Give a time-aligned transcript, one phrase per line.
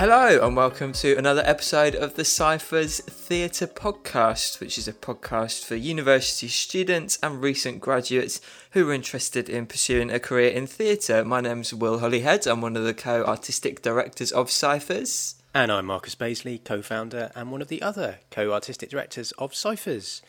[0.00, 5.66] Hello, and welcome to another episode of the Cyphers Theatre Podcast, which is a podcast
[5.66, 8.40] for university students and recent graduates
[8.70, 11.22] who are interested in pursuing a career in theatre.
[11.22, 15.34] My name's Will Hollyhead, I'm one of the co artistic directors of Cyphers.
[15.52, 19.54] And I'm Marcus Baisley, co founder and one of the other co artistic directors of
[19.54, 20.22] Cyphers.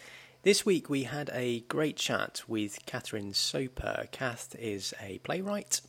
[0.44, 4.10] This week we had a great chat with Katherine Soper.
[4.12, 5.80] Kath is a playwright.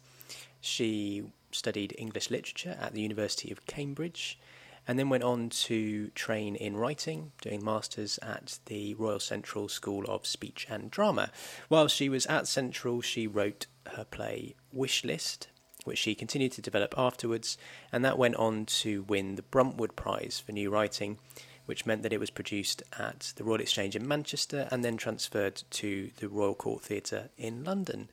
[0.60, 4.38] She studied English literature at the University of Cambridge
[4.86, 10.04] and then went on to train in writing, doing masters at the Royal Central School
[10.08, 11.30] of Speech and Drama.
[11.68, 15.48] While she was at Central, she wrote her play Wish List,
[15.84, 17.56] which she continued to develop afterwards,
[17.92, 21.18] and that went on to win the Bruntwood Prize for New Writing
[21.66, 25.62] which meant that it was produced at the Royal Exchange in Manchester and then transferred
[25.70, 28.08] to the Royal Court Theatre in London.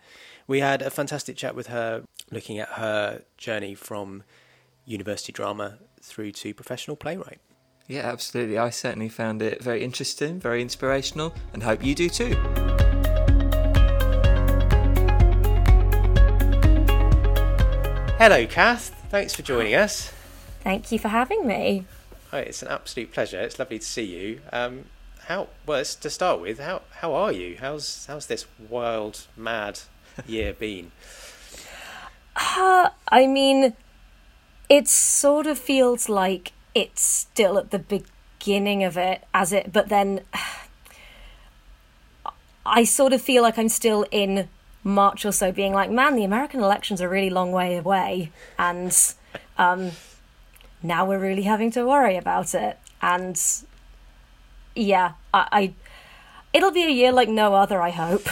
[0.50, 4.24] We had a fantastic chat with her, looking at her journey from
[4.84, 7.38] university drama through to professional playwright.
[7.86, 8.58] Yeah, absolutely.
[8.58, 12.34] I certainly found it very interesting, very inspirational, and hope you do too.
[18.18, 19.00] Hello, Kath.
[19.12, 20.12] Thanks for joining us.
[20.62, 21.86] Thank you for having me.
[22.34, 23.40] Oh, it's an absolute pleasure.
[23.40, 24.42] It's lovely to see you.
[24.52, 24.86] Um,
[25.28, 26.58] how well to start with?
[26.58, 27.58] How how are you?
[27.60, 29.82] How's how's this wild, mad
[30.28, 30.92] year been?
[32.36, 33.74] Uh, I mean,
[34.70, 39.74] it sort of feels like it's still at the beginning of it, as it.
[39.74, 40.22] But then,
[42.66, 44.48] I sort of feel like I'm still in
[44.84, 48.32] March or so, being like, man, the American elections are a really long way away,
[48.58, 48.96] and
[49.58, 49.92] um,
[50.82, 52.78] now we're really having to worry about it.
[53.02, 53.42] And
[54.76, 55.74] yeah, I, I
[56.54, 57.82] it'll be a year like no other.
[57.82, 58.28] I hope.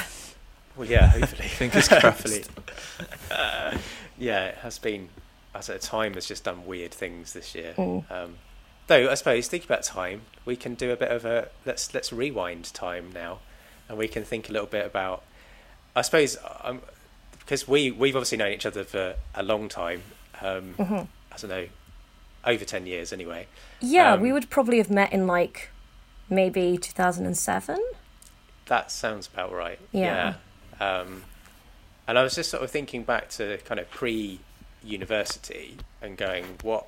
[0.78, 1.47] Well, yeah, hopefully.
[1.47, 2.50] Fingers crossed.
[3.31, 3.78] uh,
[4.17, 5.09] yeah, it has been.
[5.56, 7.73] As a time has just done weird things this year.
[7.77, 8.11] Mm.
[8.11, 8.36] Um,
[8.86, 12.14] though I suppose thinking about time, we can do a bit of a let's let's
[12.14, 13.39] rewind time now,
[13.89, 15.23] and we can think a little bit about.
[15.95, 16.82] I suppose um,
[17.39, 20.04] because we we've obviously known each other for a long time.
[20.42, 20.93] Um, mm-hmm.
[20.93, 21.67] I don't know
[22.48, 23.48] over 10 years anyway.
[23.80, 25.70] Yeah, um, we would probably have met in like
[26.30, 27.77] maybe 2007.
[28.67, 29.80] That sounds about right.
[29.92, 30.02] Yeah.
[30.02, 30.33] yeah.
[30.80, 31.23] Um,
[32.08, 34.39] and I was just sort of thinking back to kind of pre
[34.83, 36.86] university and going, what.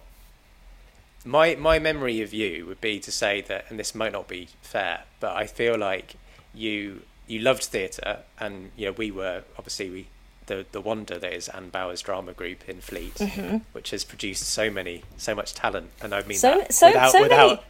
[1.26, 4.48] My, my memory of you would be to say that, and this might not be
[4.62, 6.16] fair, but I feel like
[6.54, 10.08] you you loved theatre, and you know we were obviously we
[10.48, 13.58] the the wonder that is Anne Bowers Drama Group in Fleet, mm-hmm.
[13.72, 17.12] which has produced so many so much talent, and I mean so that so without,
[17.12, 17.62] so without, many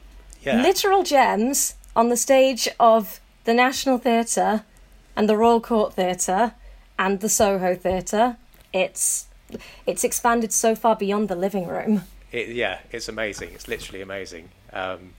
[0.41, 0.61] yeah.
[0.63, 4.63] literal gems on the stage of the National Theatre
[5.19, 6.53] and the Royal Court Theatre
[6.97, 8.37] and the Soho Theatre.
[8.71, 9.27] It's
[9.85, 12.03] it's expanded so far beyond the living room.
[12.31, 13.49] It, yeah, it's amazing.
[13.53, 14.47] It's literally amazing.
[14.71, 15.13] Um,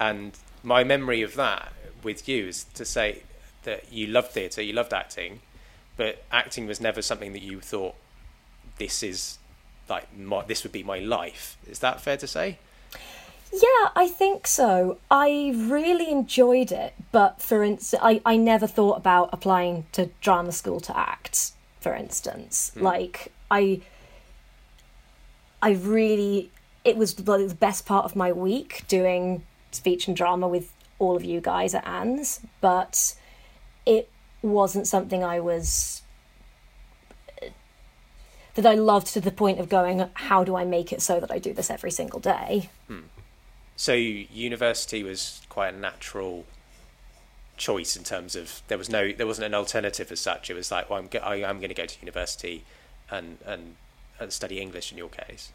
[0.00, 3.22] and my memory of that with you is to say
[3.64, 5.40] that you loved theatre, you loved acting,
[5.98, 7.96] but acting was never something that you thought
[8.78, 9.36] this is
[9.90, 11.58] like my, this would be my life.
[11.68, 12.58] Is that fair to say?
[13.52, 14.98] Yeah, I think so.
[15.10, 20.52] I really enjoyed it, but for instance, I, I never thought about applying to drama
[20.52, 22.72] school to act, for instance.
[22.74, 22.82] Hmm.
[22.82, 23.80] Like, I,
[25.62, 26.50] I really,
[26.84, 31.24] it was the best part of my week doing speech and drama with all of
[31.24, 33.14] you guys at Anne's, but
[33.86, 34.10] it
[34.42, 36.02] wasn't something I was
[38.54, 41.30] that I loved to the point of going, how do I make it so that
[41.30, 42.70] I do this every single day?
[42.88, 43.02] Hmm.
[43.78, 46.44] So university was quite a natural
[47.56, 50.50] choice in terms of there was no there wasn't an alternative as such.
[50.50, 52.64] It was like, well, I'm I, am going to go to university
[53.08, 53.76] and and
[54.18, 55.52] and study English in your case.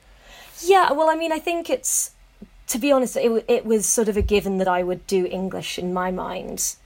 [0.61, 2.11] Yeah, well, I mean, I think it's
[2.67, 5.77] to be honest, it it was sort of a given that I would do English
[5.77, 6.77] in my mind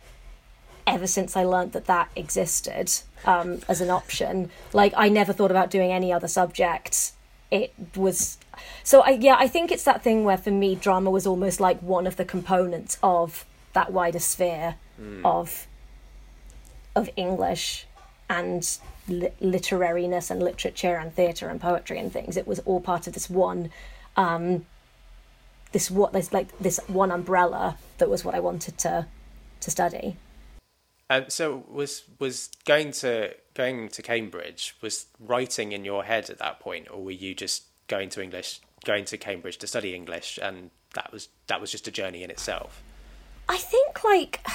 [0.88, 2.92] ever since I learned that that existed
[3.26, 4.50] um, as an option.
[4.74, 7.12] Like I never thought about doing any other subject.
[7.52, 8.40] It was
[8.84, 11.80] so I yeah I think it's that thing where for me drama was almost like
[11.82, 15.22] one of the components of that wider sphere mm.
[15.24, 15.68] of
[16.96, 17.86] of English
[18.30, 18.78] and
[19.08, 22.36] li- literariness and literature and theatre and poetry and things.
[22.38, 23.70] It was all part of this one.
[24.16, 24.66] Um,
[25.72, 29.08] this what this like this one umbrella that was what I wanted to
[29.62, 30.18] to study.
[31.10, 36.40] Um, so was was going to going to Cambridge was writing in your head at
[36.40, 40.40] that point, or were you just going to English, going to Cambridge to study English,
[40.42, 42.82] and that was that was just a journey in itself?
[43.50, 44.46] I think like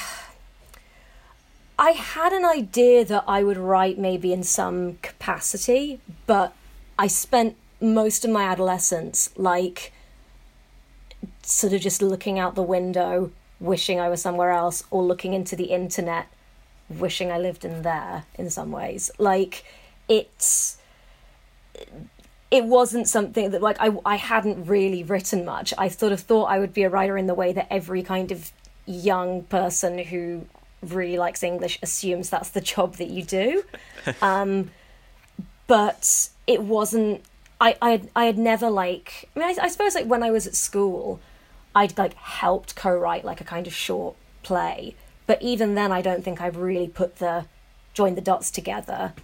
[1.78, 6.54] I had an idea that I would write maybe in some capacity, but
[6.98, 9.92] I spent most of my adolescence like
[11.42, 15.56] sort of just looking out the window, wishing I was somewhere else, or looking into
[15.56, 16.26] the internet,
[16.88, 19.10] wishing I lived in there in some ways.
[19.18, 19.64] Like,
[20.08, 20.78] it's.
[22.52, 25.72] It wasn't something that, like, I, I hadn't really written much.
[25.78, 28.30] I sort of thought I would be a writer in the way that every kind
[28.30, 28.52] of
[28.86, 30.46] young person who
[30.82, 33.64] really likes English assumes that's the job that you do.
[34.22, 34.70] um,
[35.66, 37.22] but it wasn't
[37.60, 40.46] I, I, I had never like I mean I, I, suppose like when I was
[40.46, 41.20] at school
[41.74, 44.96] I'd like helped co-write like a kind of short play
[45.26, 47.46] but even then I don't think I've really put the
[47.94, 49.14] joined the dots together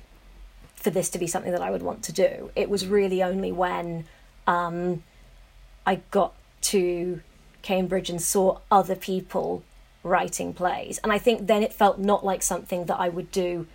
[0.79, 3.53] for this to be something that I would want to do it was really only
[3.53, 4.05] when
[4.47, 5.03] um,
[5.87, 7.21] I got to
[7.63, 9.63] Cambridge and saw other people
[10.03, 13.67] writing plays and I think then it felt not like something that I would do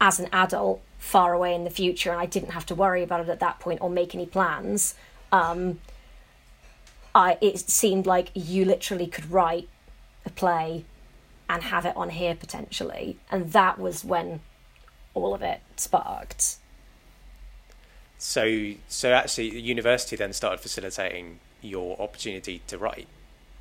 [0.00, 3.20] as an adult far away in the future and I didn't have to worry about
[3.20, 4.94] it at that point or make any plans.
[5.30, 5.78] Um,
[7.14, 9.68] I, it seemed like you literally could write
[10.26, 10.84] a play
[11.48, 13.18] and have it on here potentially.
[13.30, 14.40] And that was when
[15.16, 16.56] all of it sparked.
[18.18, 23.08] So, so actually, the university then started facilitating your opportunity to write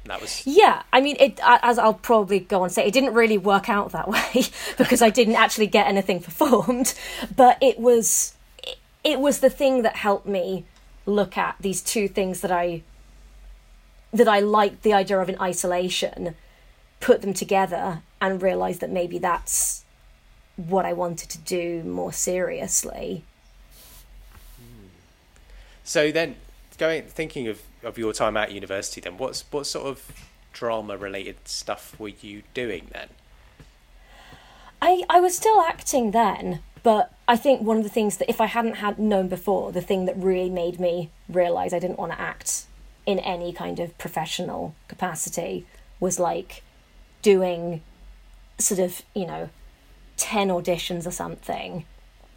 [0.06, 3.38] that was yeah i mean it as i'll probably go on say it didn't really
[3.38, 4.44] work out that way
[4.78, 6.94] because i didn't actually get anything performed
[7.36, 8.34] but it was
[9.04, 10.66] it was the thing that helped me
[11.06, 12.82] look at these two things that i
[14.12, 16.36] that i liked the idea of in isolation
[17.00, 19.85] put them together and realize that maybe that's
[20.56, 23.24] what i wanted to do more seriously
[25.84, 26.36] so then
[26.78, 30.12] going thinking of of your time at university, then what's what sort of
[30.52, 33.10] drama related stuff were you doing then?
[34.82, 38.42] I I was still acting then, but I think one of the things that if
[38.42, 42.12] I hadn't had known before, the thing that really made me realize I didn't want
[42.12, 42.66] to act
[43.06, 45.66] in any kind of professional capacity
[46.00, 46.64] was like
[47.22, 47.82] doing
[48.58, 49.50] sort of, you know,
[50.18, 51.86] 10 auditions or something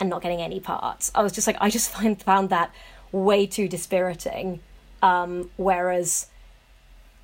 [0.01, 1.11] and not getting any parts.
[1.15, 2.73] I was just like I just find found that
[3.13, 4.61] way too dispiriting
[5.03, 6.27] um, whereas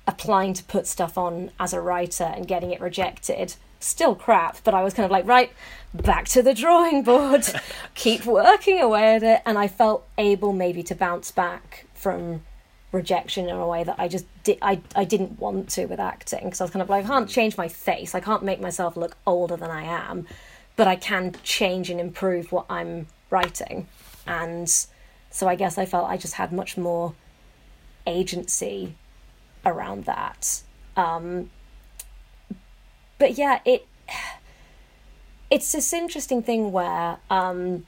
[0.07, 4.73] applying to put stuff on as a writer and getting it rejected, still crap, but
[4.73, 5.51] I was kind of like, right,
[5.93, 7.45] back to the drawing board,
[7.95, 9.41] keep working away at it.
[9.45, 12.43] And I felt able maybe to bounce back from
[12.95, 16.45] rejection in a way that I just did I, I didn't want to with acting.
[16.45, 18.15] Because I was kind of like I can't change my face.
[18.15, 20.25] I can't make myself look older than I am
[20.75, 23.87] but I can change and improve what I'm writing.
[24.27, 24.69] And
[25.29, 27.13] so I guess I felt I just had much more
[28.05, 28.95] agency
[29.65, 30.61] around that.
[30.97, 31.49] Um,
[33.17, 33.87] but yeah, it
[35.49, 37.85] it's this interesting thing where um,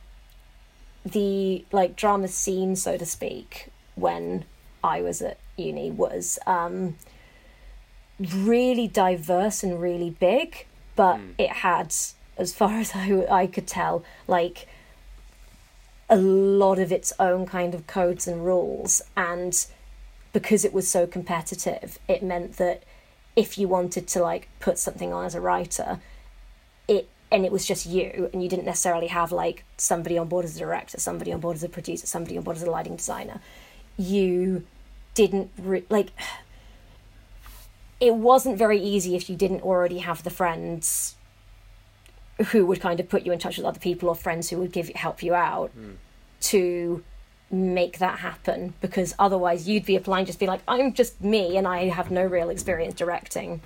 [1.06, 4.46] the like drama scene, so to speak, when
[4.84, 6.96] I was at uni was um,
[8.20, 10.66] really diverse and really big,
[10.96, 11.34] but mm.
[11.38, 11.94] it had,
[12.38, 14.68] as far as I, I could tell, like
[16.10, 19.68] a lot of its own kind of codes and rules and
[20.38, 22.84] because it was so competitive, it meant that
[23.36, 26.00] if you wanted to like put something on as a writer,
[26.88, 30.46] it and it was just you and you didn't necessarily have like somebody on board
[30.46, 32.96] as a director, somebody on board as a producer, somebody on board as a lighting
[32.96, 33.42] designer.
[33.98, 34.66] You
[35.14, 36.10] didn't re- like
[38.00, 41.16] it wasn't very easy if you didn't already have the friends
[42.50, 44.72] who would kind of put you in touch with other people or friends who would
[44.72, 45.96] give help you out mm.
[46.40, 47.04] to
[47.50, 51.66] make that happen because otherwise you'd be applying just be like i'm just me and
[51.66, 53.62] i have no real experience directing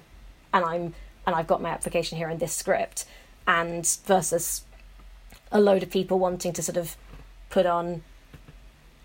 [0.54, 0.94] and i'm
[1.26, 3.06] and i've got my application here in this script
[3.48, 4.64] and versus
[5.52, 6.96] a load of people wanting to sort of
[7.50, 8.04] put on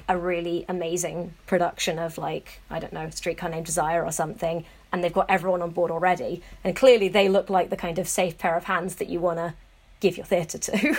[0.09, 5.03] a really amazing production of like i don't know streetcar named desire or something and
[5.03, 8.39] they've got everyone on board already and clearly they look like the kind of safe
[8.39, 9.55] pair of hands that you want to
[10.01, 10.97] give your theatre to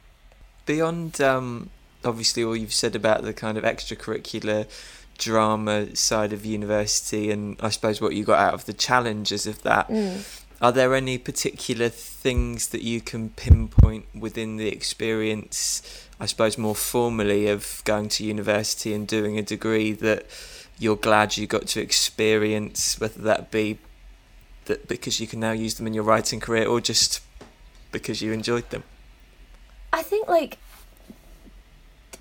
[0.66, 1.70] beyond um
[2.04, 4.66] obviously all you've said about the kind of extracurricular
[5.18, 9.62] drama side of university and I suppose what you got out of the challenges of
[9.62, 9.88] that.
[9.88, 10.40] Mm.
[10.60, 16.74] Are there any particular things that you can pinpoint within the experience, I suppose more
[16.74, 20.26] formally, of going to university and doing a degree that
[20.78, 23.78] you're glad you got to experience, whether that be
[24.66, 27.20] that because you can now use them in your writing career or just
[27.92, 28.82] because you enjoyed them?
[29.92, 30.58] I think like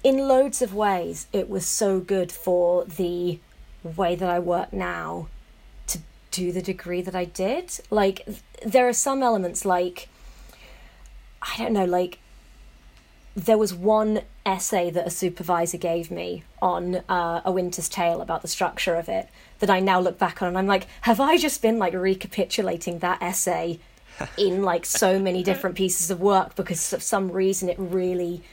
[0.03, 3.39] in loads of ways, it was so good for the
[3.83, 5.27] way that I work now
[5.87, 5.99] to
[6.31, 7.79] do the degree that I did.
[7.89, 8.27] Like,
[8.65, 10.09] there are some elements, like,
[11.41, 12.19] I don't know, like,
[13.35, 18.41] there was one essay that a supervisor gave me on uh, A Winter's Tale about
[18.41, 19.27] the structure of it
[19.59, 22.99] that I now look back on and I'm like, have I just been like recapitulating
[22.99, 23.79] that essay
[24.37, 28.43] in like so many different pieces of work because of some reason it really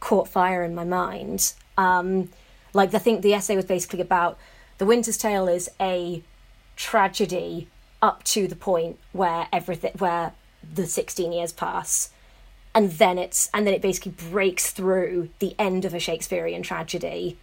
[0.00, 1.54] caught fire in my mind.
[1.76, 2.30] Um,
[2.72, 4.38] like I think the essay was basically about
[4.78, 6.22] The Winter's Tale is a
[6.76, 7.68] tragedy
[8.00, 12.10] up to the point where everything where the 16 years pass
[12.74, 17.38] and then it's and then it basically breaks through the end of a Shakespearean tragedy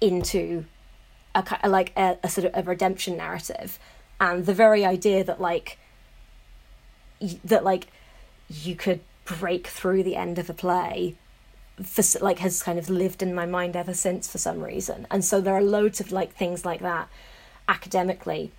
[0.00, 0.64] into
[1.34, 3.78] a, a like a, a sort of a redemption narrative,
[4.20, 5.78] and the very idea that like
[7.20, 7.88] y- that like
[8.48, 11.16] you could break through the end of a play
[11.82, 15.06] for like has kind of lived in my mind ever since for some reason.
[15.10, 17.08] And so there are loads of like things like that
[17.68, 18.52] academically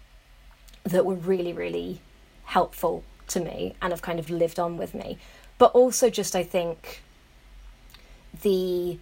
[0.84, 2.02] that were really really
[2.46, 5.18] helpful to me and have kind of lived on with me
[5.58, 7.02] but also just I think
[8.42, 9.00] the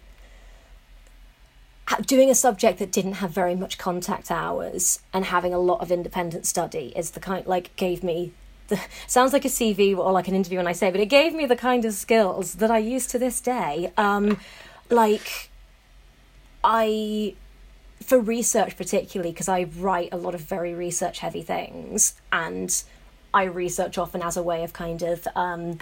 [2.06, 5.92] doing a subject that didn't have very much contact hours and having a lot of
[5.92, 8.32] independent study is the kind like gave me
[8.68, 11.34] the sounds like a CV or like an interview when I say, but it gave
[11.34, 13.92] me the kind of skills that I use to this day.
[13.98, 14.38] Um,
[14.90, 15.50] like
[16.62, 17.34] I
[18.02, 22.82] for research particularly because I write a lot of very research heavy things and
[23.32, 25.78] I research often as a way of kind of um,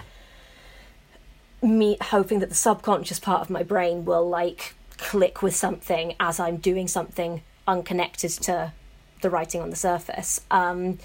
[1.63, 6.39] me hoping that the subconscious part of my brain will like click with something as
[6.39, 8.73] I'm doing something unconnected to
[9.21, 10.41] the writing on the surface.
[10.51, 10.99] Um,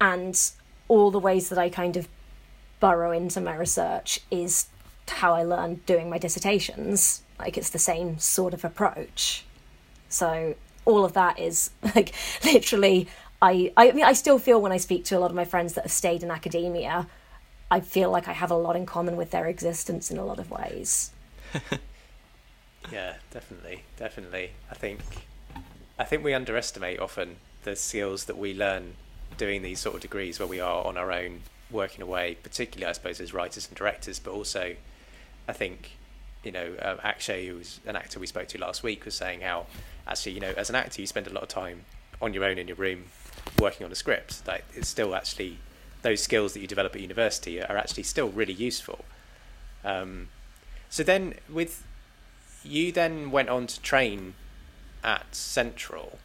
[0.00, 0.40] and
[0.88, 2.08] all the ways that I kind of
[2.78, 4.66] burrow into my research is
[5.06, 7.22] how I learned doing my dissertations.
[7.38, 9.44] Like it's the same sort of approach.
[10.08, 10.54] So
[10.84, 13.08] all of that is like literally
[13.42, 15.74] I I mean I still feel when I speak to a lot of my friends
[15.74, 17.06] that have stayed in academia,
[17.70, 20.38] I feel like I have a lot in common with their existence in a lot
[20.38, 21.12] of ways.
[22.90, 24.50] Yeah, definitely, definitely.
[24.70, 25.00] I think
[25.98, 28.94] I think we underestimate often the skills that we learn
[29.36, 32.92] doing these sort of degrees where we are on our own working away, particularly I
[32.92, 34.74] suppose as writers and directors, but also
[35.46, 35.92] I think
[36.42, 39.42] you know um, Akshay, who was an actor we spoke to last week, was saying
[39.42, 39.66] how
[40.06, 41.84] actually you know as an actor you spend a lot of time
[42.20, 43.04] on your own in your room
[43.58, 44.46] working on a script.
[44.46, 45.58] Like it's still actually
[46.02, 49.04] those skills that you develop at university are actually still really useful.
[49.84, 50.28] Um,
[50.88, 51.84] so then with
[52.64, 54.34] you then went on to train
[55.02, 56.18] at Central.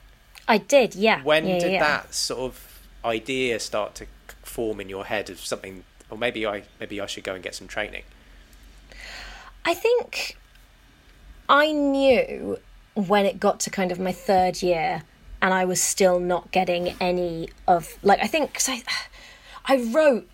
[0.48, 1.24] I did, yeah.
[1.24, 1.80] When yeah, did yeah.
[1.80, 4.08] that sort of idea start to
[4.44, 5.84] form in your head of something?
[6.10, 8.04] Or maybe I maybe I should go and get some training.
[9.64, 10.38] I think
[11.50, 12.60] I knew
[12.94, 15.04] when it got to kind of my third year
[15.42, 18.84] and I was still not getting any of like I think cause I
[19.68, 20.30] I wrote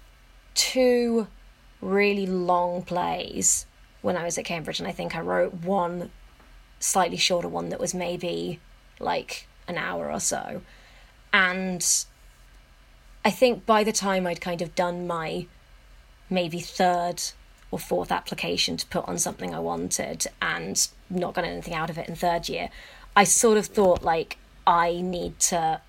[0.54, 1.28] two
[1.82, 3.66] really long plays
[4.02, 6.12] when I was at Cambridge and I think I wrote one
[6.80, 8.60] slightly shorter one that was maybe
[9.00, 10.62] like an hour or so
[11.34, 12.06] and
[13.24, 15.48] I think by the time I'd kind of done my
[16.30, 17.22] maybe third
[17.70, 21.98] or fourth application to put on something I wanted and not got anything out of
[21.98, 22.70] it in third year,
[23.16, 25.82] I sort of thought like I need to.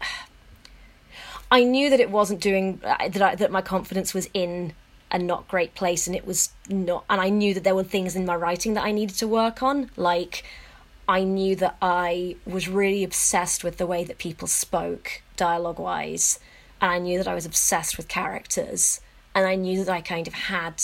[1.52, 3.23] I knew that it wasn't doing uh, that.
[3.23, 4.73] I, that my confidence was in
[5.11, 7.04] a not great place, and it was not.
[7.11, 9.62] And I knew that there were things in my writing that I needed to work
[9.62, 9.90] on.
[9.94, 10.44] Like
[11.06, 16.40] I knew that I was really obsessed with the way that people spoke dialogue wise,
[16.80, 19.02] and I knew that I was obsessed with characters,
[19.35, 20.82] and I knew that I kind of had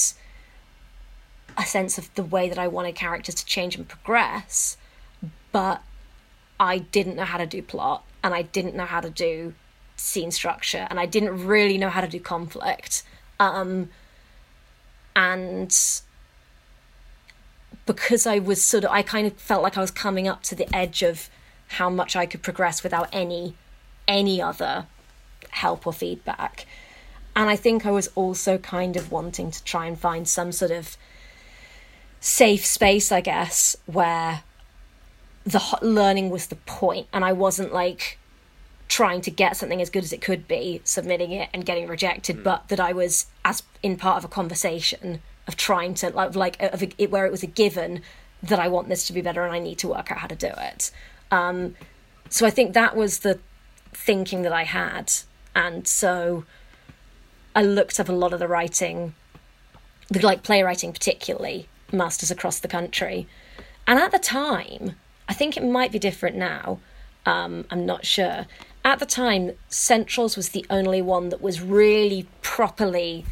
[1.57, 4.77] a sense of the way that I wanted characters to change and progress,
[5.51, 5.83] but
[6.61, 9.55] I didn't know how to do plot and I didn't know how to do
[9.99, 13.03] scene structure and I didn't really know how to do conflict.
[13.41, 13.91] Um,
[15.15, 15.77] and
[17.87, 20.55] because I was sort of, I kind of felt like I was coming up to
[20.55, 21.29] the edge of
[21.69, 23.55] how much I could progress without any
[24.07, 24.87] any other
[25.51, 26.67] help or feedback.
[27.37, 30.71] And I think I was also kind of wanting to try and find some sort
[30.71, 30.97] of
[32.21, 34.43] safe space, I guess, where
[35.45, 38.18] the learning was the point, and I wasn't like
[38.89, 42.43] trying to get something as good as it could be, submitting it and getting rejected,
[42.43, 46.61] but that I was as in part of a conversation of trying to like like
[46.63, 48.03] of a, it, where it was a given
[48.43, 50.37] that I want this to be better and I need to work out how to
[50.37, 50.91] do it.
[51.31, 51.77] Um,
[52.31, 53.39] so I think that was the
[53.93, 55.13] thinking that I had,
[55.55, 56.45] and so
[57.55, 59.15] I looked up a lot of the writing,
[60.09, 63.27] the like playwriting particularly, masters across the country.
[63.87, 64.97] And at the time,
[65.29, 66.79] I think it might be different now.
[67.27, 68.47] Um, I'm not sure.
[68.89, 73.27] At the time, Centrals was the only one that was really properly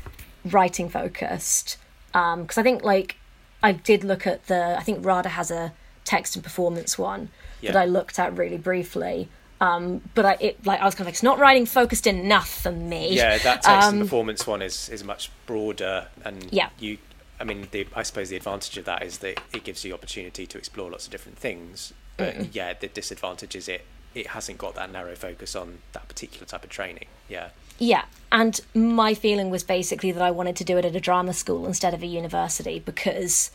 [0.44, 1.78] writing focused.
[2.12, 3.16] Because I think, like,
[3.62, 4.76] I did look at the.
[4.78, 5.72] I think RADA has a
[6.04, 7.30] text and performance one
[7.62, 7.72] Yeah.
[7.72, 9.30] that I looked at really briefly.
[9.58, 12.50] Um, but I it like I was kind of like it's not writing focused enough
[12.62, 13.14] for me.
[13.16, 16.68] Yeah, that text and Um, performance one is is much broader, and Yeah.
[16.78, 16.98] you.
[17.40, 20.46] I mean, the, I suppose the advantage of that is that it gives you opportunity
[20.46, 21.94] to explore lots of different things.
[22.18, 23.86] But yeah, the disadvantage is it
[24.16, 27.04] it hasn't got that narrow focus on that particular type of training.
[27.28, 27.50] Yeah.
[27.78, 31.34] Yeah, and my feeling was basically that I wanted to do it at a drama
[31.34, 33.50] school instead of a university because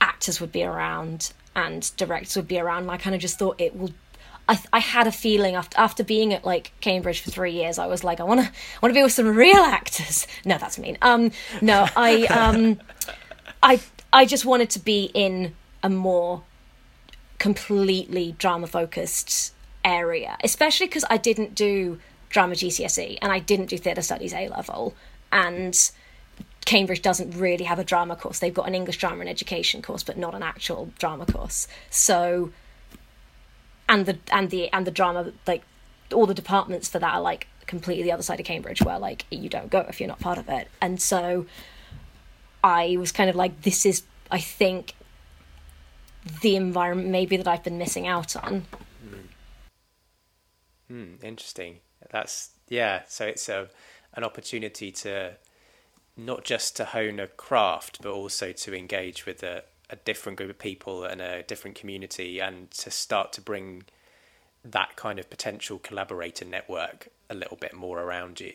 [0.00, 2.82] actors would be around and directors would be around.
[2.82, 3.90] And I kind of just thought it will.
[4.48, 7.86] I, I had a feeling after after being at like Cambridge for three years, I
[7.86, 10.28] was like, I want to want to be with some real actors.
[10.44, 10.96] No, that's mean.
[11.02, 12.80] Um, no, I um,
[13.62, 13.80] I
[14.12, 16.42] I just wanted to be in a more
[17.40, 19.52] completely drama focused
[19.84, 21.98] area, especially because I didn't do
[22.28, 24.94] drama GCSE and I didn't do theatre studies A level.
[25.30, 25.78] And
[26.64, 28.38] Cambridge doesn't really have a drama course.
[28.38, 31.66] They've got an English drama and education course, but not an actual drama course.
[31.90, 32.52] So,
[33.88, 35.62] and the and the and the drama like
[36.14, 39.26] all the departments for that are like completely the other side of Cambridge, where like
[39.30, 40.68] you don't go if you're not part of it.
[40.80, 41.46] And so,
[42.62, 44.94] I was kind of like, this is I think
[46.40, 48.66] the environment maybe that I've been missing out on.
[50.92, 51.78] Hmm, interesting.
[52.10, 53.04] That's yeah.
[53.08, 53.68] So it's a
[54.12, 55.36] an opportunity to
[56.18, 60.50] not just to hone a craft, but also to engage with a, a different group
[60.50, 63.84] of people and a different community, and to start to bring
[64.62, 68.52] that kind of potential collaborator network a little bit more around you.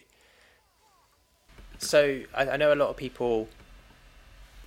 [1.80, 3.48] So I, I know a lot of people,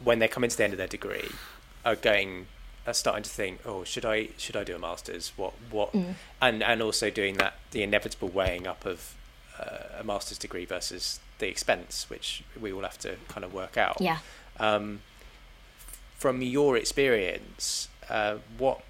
[0.03, 1.29] when they come into the end of their degree,
[1.85, 2.47] are going
[2.87, 5.32] are starting to think, oh, should I should I do a masters?
[5.37, 5.94] What what?
[6.40, 9.14] And and also doing that the inevitable weighing up of
[9.58, 13.76] uh, a master's degree versus the expense, which we all have to kind of work
[13.76, 13.99] out.
[14.00, 14.18] Yeah.
[14.58, 15.00] Um,
[16.16, 18.82] from your experience, uh, what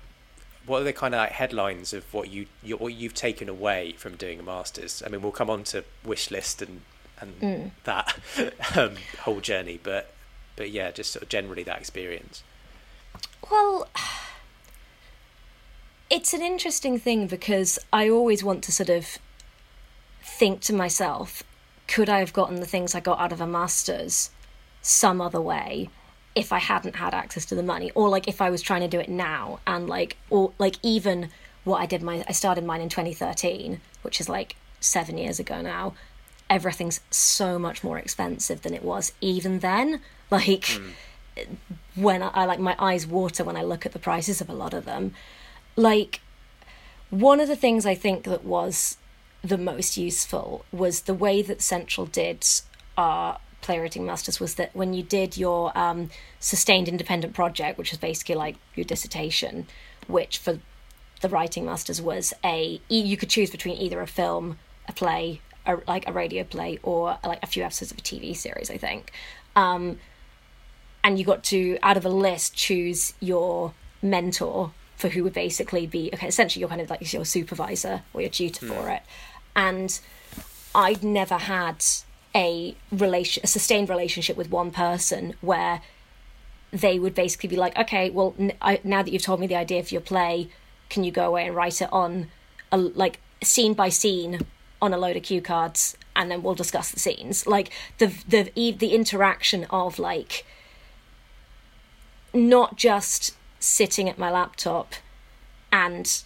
[0.66, 3.92] what are the kind of like headlines of what you, you what you've taken away
[3.92, 5.02] from doing a masters?
[5.04, 6.82] I mean, we'll come on to wish list and
[7.20, 8.16] and that
[8.76, 10.12] um, whole journey, but
[10.56, 12.42] but yeah, just sort of generally that experience.
[13.50, 13.88] Well,
[16.10, 19.18] it's an interesting thing because I always want to sort of
[20.22, 21.42] think to myself,
[21.88, 24.30] could I have gotten the things I got out of a master's
[24.82, 25.90] some other way
[26.34, 27.90] if I hadn't had access to the money?
[27.94, 31.30] Or like if I was trying to do it now and like or like even
[31.64, 35.60] what I did my I started mine in 2013, which is like 7 years ago
[35.60, 35.94] now.
[36.48, 40.00] Everything's so much more expensive than it was even then.
[40.30, 40.90] Like hmm.
[42.00, 44.54] When I, I like my eyes water when I look at the prices of a
[44.54, 45.14] lot of them.
[45.76, 46.20] Like
[47.10, 48.96] one of the things I think that was
[49.42, 52.44] the most useful was the way that Central did
[52.96, 57.98] our playwriting masters was that when you did your um, sustained independent project, which is
[57.98, 59.66] basically like your dissertation,
[60.06, 60.58] which for
[61.20, 64.58] the writing masters was a you could choose between either a film,
[64.88, 68.34] a play, a, like a radio play, or like a few episodes of a TV
[68.34, 68.70] series.
[68.70, 69.12] I think
[69.56, 69.98] Um,
[71.02, 75.86] and you got to out of a list choose your mentor for who would basically
[75.86, 78.90] be okay essentially you're kind of like your supervisor or your tutor for hmm.
[78.90, 79.02] it.
[79.56, 80.00] And
[80.74, 81.84] i'd never had
[82.34, 85.82] a relation a sustained relationship with one person where
[86.70, 89.56] they would basically be like okay well n- I, now that you've told me the
[89.56, 90.48] idea for your play
[90.88, 92.28] can you go away and write it on
[92.70, 94.46] a like scene by scene
[94.82, 97.46] on a load of cue cards and then we'll discuss the scenes.
[97.46, 100.44] Like the the the interaction of like
[102.32, 104.94] not just sitting at my laptop
[105.72, 106.22] and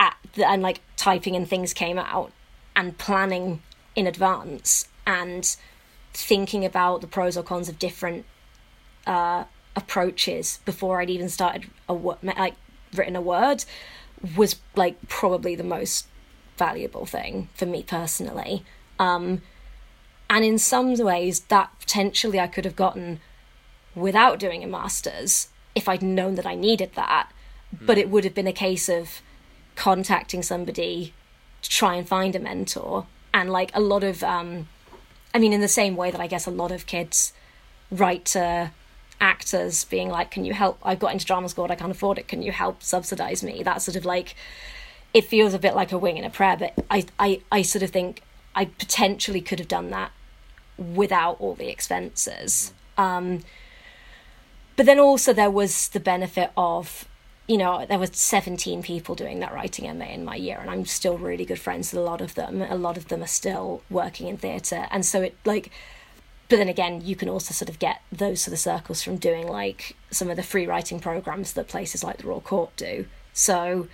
[0.00, 2.32] at the, and like typing and things came out
[2.74, 3.62] and planning
[3.94, 5.56] in advance and
[6.12, 8.24] thinking about the pros or cons of different
[9.06, 9.44] uh,
[9.76, 12.54] approaches before I'd even started a wo- like
[12.94, 13.64] written a word
[14.36, 16.06] was like probably the most
[16.56, 18.64] valuable thing for me personally.
[18.98, 19.42] Um,
[20.30, 23.20] and in some ways, that potentially I could have gotten
[23.94, 27.30] without doing a master's if I'd known that I needed that.
[27.80, 29.20] But it would have been a case of
[29.74, 31.12] contacting somebody
[31.62, 33.06] to try and find a mentor.
[33.32, 34.68] And like a lot of, um,
[35.34, 37.32] I mean, in the same way that I guess a lot of kids
[37.90, 38.70] write to
[39.20, 40.78] actors being like, can you help?
[40.84, 42.28] I've got into drama school, I can't afford it.
[42.28, 43.62] Can you help subsidize me?
[43.64, 44.36] That sort of like,
[45.12, 47.82] it feels a bit like a wing and a prayer, but I, I, I sort
[47.82, 48.22] of think
[48.54, 50.12] I potentially could have done that
[50.78, 52.72] without all the expenses.
[52.96, 53.40] Um,
[54.76, 57.06] but then also there was the benefit of
[57.46, 60.86] you know there were 17 people doing that writing ma in my year and i'm
[60.86, 63.82] still really good friends with a lot of them a lot of them are still
[63.90, 65.70] working in theatre and so it like
[66.48, 69.48] but then again, you can also sort of get those sort of circles from doing
[69.48, 73.06] like some of the free writing programs that places like the Royal Court do.
[73.32, 73.88] So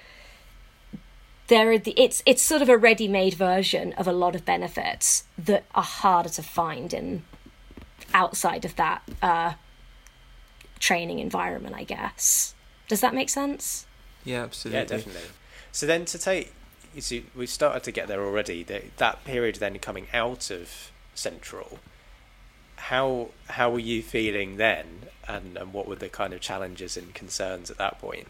[1.47, 5.25] there are the, it's it's sort of a ready-made version of a lot of benefits
[5.39, 7.23] that are harder to find in
[8.13, 9.53] outside of that uh,
[10.81, 12.55] training environment, I guess.
[12.89, 13.87] Does that make sense?
[14.25, 14.81] Yeah, absolutely.
[14.81, 15.23] Yeah, definitely.
[15.71, 16.53] So then to take,
[16.95, 18.65] you see, we've started to get there already.
[18.65, 21.79] That that period then coming out of Central,
[22.77, 27.15] how how were you feeling then, and and what were the kind of challenges and
[27.15, 28.27] concerns at that point?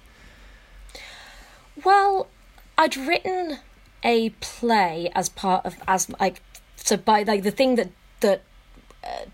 [1.83, 2.29] Well,
[2.77, 3.61] I'd written
[4.03, 6.43] a play as part of as like
[6.77, 8.43] so by like the thing that that
[9.03, 9.25] uh,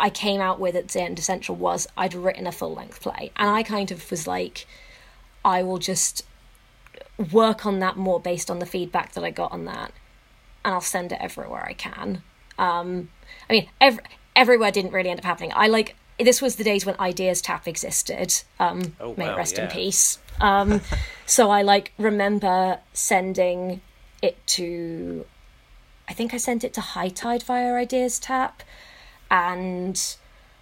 [0.00, 3.00] I came out with at the end of Central was I'd written a full length
[3.00, 4.66] play, and I kind of was like,
[5.44, 6.24] I will just
[7.32, 9.92] work on that more based on the feedback that I got on that,
[10.64, 12.22] and I'll send it everywhere I can.
[12.58, 13.08] Um,
[13.48, 14.02] I mean, every,
[14.36, 15.52] everywhere didn't really end up happening.
[15.54, 18.42] I like this was the days when Ideas Tap existed.
[18.58, 20.18] Um, Oh, may it wow, rest in peace.
[20.40, 20.80] Um,
[21.26, 23.80] so I like remember sending
[24.22, 25.24] it to.
[26.08, 28.62] I think I sent it to High Tide via Ideas Tap,
[29.30, 30.16] and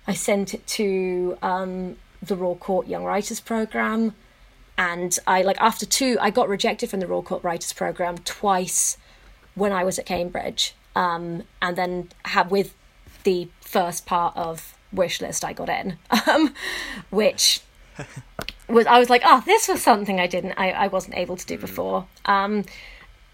[0.07, 4.14] I sent it to um, the Royal Court Young Writers Program,
[4.79, 8.98] and I like after two, I got rejected from the Royal Court Writers Program twice
[9.55, 12.74] when I was at Cambridge, um, and then had with
[13.24, 16.55] the first part of wish list I got in, um,
[17.11, 17.61] which
[18.68, 21.46] was I was like, oh, this was something I didn't, I, I wasn't able to
[21.46, 22.64] do before, um,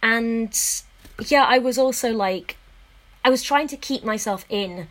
[0.02, 0.58] and
[1.26, 2.56] yeah, I was also like,
[3.24, 4.88] I was trying to keep myself in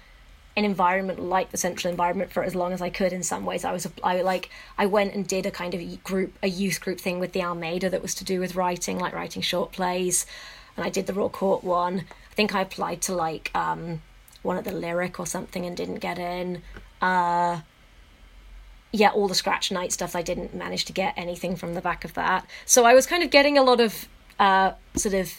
[0.57, 3.63] an environment like the central environment for as long as I could in some ways.
[3.63, 6.99] I was I like I went and did a kind of group a youth group
[6.99, 10.25] thing with the Almeida that was to do with writing, like writing short plays.
[10.75, 12.05] And I did the Royal Court one.
[12.31, 14.01] I think I applied to like um
[14.41, 16.61] one at the lyric or something and didn't get in.
[17.01, 17.61] Uh
[18.93, 22.03] yeah, all the scratch night stuff I didn't manage to get anything from the back
[22.03, 22.45] of that.
[22.65, 25.31] So I was kind of getting a lot of uh sort of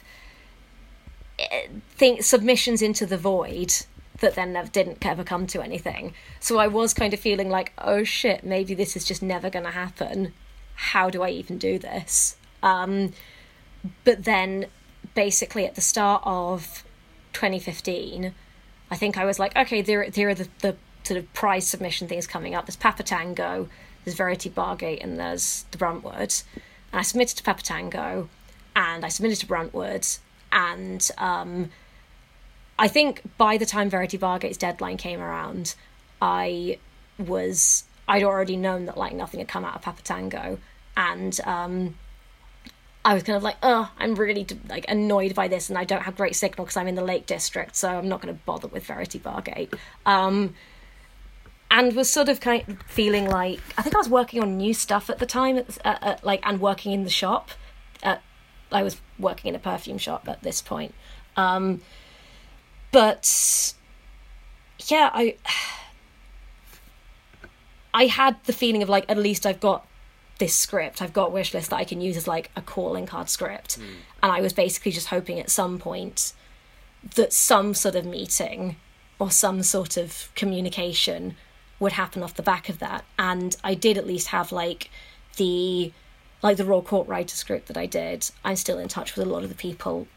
[1.38, 3.74] eh, think submissions into the void
[4.22, 6.14] that then never, didn't ever come to anything.
[6.40, 9.66] So I was kind of feeling like, oh shit, maybe this is just never going
[9.66, 10.32] to happen.
[10.74, 12.36] How do I even do this?
[12.62, 13.12] Um,
[14.04, 14.66] but then,
[15.14, 16.84] basically, at the start of
[17.32, 18.32] 2015,
[18.90, 22.08] I think I was like, okay, there, there are the, the sort of prize submission
[22.08, 22.66] things coming up.
[22.66, 23.68] There's Papatango,
[24.04, 26.44] there's Verity Bargate, and there's the Bruntwood.
[26.92, 28.28] And I submitted to Papatango,
[28.76, 30.18] and I submitted to Bruntwood,
[30.52, 31.70] and um,
[32.82, 35.76] I think by the time Verity Bargate's deadline came around,
[36.20, 36.78] I
[37.16, 40.58] was I'd already known that like nothing had come out of Papatango,
[40.96, 41.94] and um,
[43.04, 46.02] I was kind of like, oh, I'm really like annoyed by this, and I don't
[46.02, 48.66] have great signal because I'm in the Lake District, so I'm not going to bother
[48.66, 49.72] with Verity Bargate.
[50.04, 50.56] Um,
[51.70, 54.74] and was sort of kind of feeling like I think I was working on new
[54.74, 57.52] stuff at the time, at, at, at, like and working in the shop.
[58.02, 58.24] At,
[58.72, 60.94] I was working in a perfume shop at this point.
[61.36, 61.80] Um,
[62.92, 63.74] but
[64.86, 65.34] yeah i
[67.92, 69.86] i had the feeling of like at least i've got
[70.38, 71.00] this script.
[71.00, 73.74] I've got wish list that i can use as like a calling card script.
[73.76, 73.84] Hmm.
[74.22, 76.32] and i was basically just hoping at some point
[77.14, 78.76] that some sort of meeting
[79.18, 81.36] or some sort of communication
[81.78, 83.04] would happen off the back of that.
[83.18, 84.90] And i did at least have like
[85.36, 85.92] the
[86.42, 88.28] like the Royal Court writers group that i did.
[88.44, 90.08] I'm still in touch with a lot of the people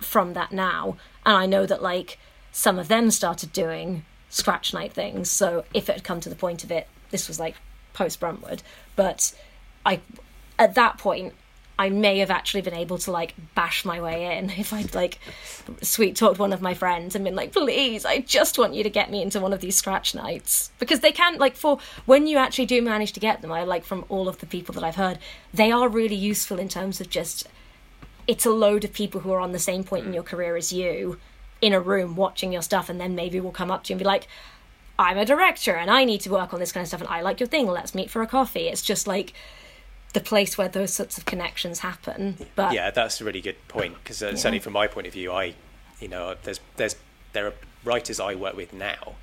[0.00, 0.96] from that now
[1.28, 2.18] and i know that like
[2.50, 6.34] some of them started doing scratch night things so if it had come to the
[6.34, 7.54] point of it this was like
[7.92, 8.62] post bruntwood
[8.96, 9.32] but
[9.86, 10.00] i
[10.58, 11.34] at that point
[11.78, 15.18] i may have actually been able to like bash my way in if i'd like
[15.82, 18.90] sweet talked one of my friends and been like please i just want you to
[18.90, 20.70] get me into one of these scratch nights.
[20.78, 23.84] Because they can like for when you actually do manage to get them i like
[23.84, 25.18] from all of the people that i've heard
[25.52, 27.46] they are really useful in terms of just
[28.28, 30.72] it's a load of people who are on the same point in your career as
[30.72, 31.18] you
[31.60, 33.98] in a room watching your stuff and then maybe will come up to you and
[33.98, 34.28] be like
[34.96, 37.20] i'm a director and i need to work on this kind of stuff and i
[37.20, 37.66] like your thing.
[37.66, 38.68] Let's meet for a coffee.
[38.68, 39.32] It's just like
[40.12, 43.94] the place where those sorts of connections happen but Yeah, that's a really good point
[44.02, 45.54] because uh, certainly from my point of view, I,
[46.00, 46.96] you know, there's there's
[47.32, 49.14] there are writers I work with now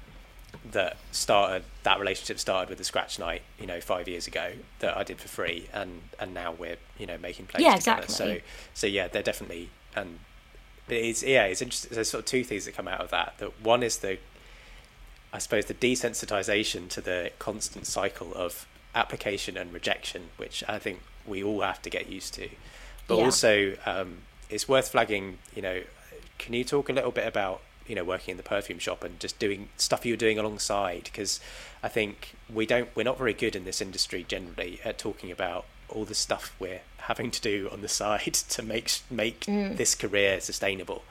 [0.71, 4.95] that started that relationship started with the Scratch Night, you know, five years ago that
[4.97, 8.03] I did for free, and and now we're you know making plays Yeah, together.
[8.03, 8.39] exactly.
[8.39, 8.41] So
[8.73, 10.19] so yeah, they're definitely and
[10.87, 11.91] it's yeah, it's interesting.
[11.93, 13.35] There's sort of two things that come out of that.
[13.39, 14.17] That one is the
[15.33, 21.01] I suppose the desensitization to the constant cycle of application and rejection, which I think
[21.25, 22.49] we all have to get used to.
[23.07, 23.25] But Yeah.
[23.25, 25.39] also, um, it's worth flagging.
[25.55, 25.81] You know,
[26.37, 29.19] can you talk a little bit about you know working in the perfume shop and
[29.19, 31.39] just doing stuff you're doing alongside because
[31.84, 35.65] I think we don't we're not very good in this industry generally at talking about
[35.89, 39.76] all the stuff we're having to do on the side to make make mm.
[39.78, 41.04] this career sustainable.